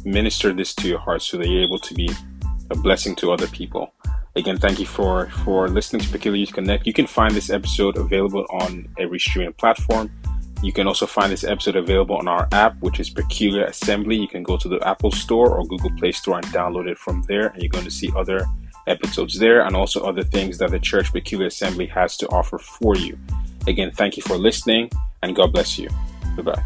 minister 0.03 0.51
this 0.51 0.75
to 0.75 0.89
your 0.89 0.99
heart 0.99 1.21
so 1.21 1.37
that 1.37 1.47
you're 1.47 1.63
able 1.63 1.79
to 1.79 1.93
be 1.93 2.09
a 2.69 2.75
blessing 2.75 3.15
to 3.15 3.31
other 3.31 3.47
people. 3.47 3.93
Again, 4.35 4.57
thank 4.57 4.77
you 4.77 4.85
for 4.85 5.27
for 5.45 5.69
listening 5.69 6.01
to 6.01 6.09
Peculiar 6.09 6.41
Youth 6.41 6.51
Connect. 6.51 6.85
You 6.85 6.91
can 6.91 7.07
find 7.07 7.33
this 7.33 7.49
episode 7.49 7.95
available 7.95 8.45
on 8.49 8.89
every 8.99 9.19
streaming 9.19 9.53
platform. 9.53 10.11
You 10.63 10.73
can 10.73 10.87
also 10.87 11.05
find 11.05 11.31
this 11.31 11.43
episode 11.43 11.75
available 11.75 12.17
on 12.17 12.27
our 12.27 12.47
app, 12.51 12.79
which 12.81 12.99
is 12.99 13.09
Peculiar 13.09 13.65
Assembly. 13.65 14.15
You 14.15 14.27
can 14.27 14.43
go 14.43 14.57
to 14.57 14.67
the 14.67 14.79
Apple 14.87 15.11
Store 15.11 15.57
or 15.57 15.65
Google 15.65 15.91
Play 15.97 16.11
Store 16.11 16.37
and 16.37 16.47
download 16.47 16.87
it 16.87 16.97
from 16.97 17.21
there, 17.23 17.47
and 17.47 17.61
you're 17.61 17.69
going 17.69 17.85
to 17.85 17.91
see 17.91 18.11
other 18.15 18.45
episodes 18.87 19.37
there 19.39 19.61
and 19.65 19.75
also 19.75 20.03
other 20.03 20.23
things 20.23 20.57
that 20.59 20.71
the 20.71 20.79
Church 20.79 21.11
Peculiar 21.11 21.47
Assembly 21.47 21.87
has 21.87 22.17
to 22.17 22.27
offer 22.29 22.57
for 22.57 22.95
you. 22.95 23.17
Again, 23.67 23.91
thank 23.91 24.17
you 24.17 24.23
for 24.23 24.37
listening, 24.37 24.89
and 25.23 25.35
God 25.35 25.53
bless 25.53 25.77
you. 25.77 25.89
Goodbye. 26.35 26.63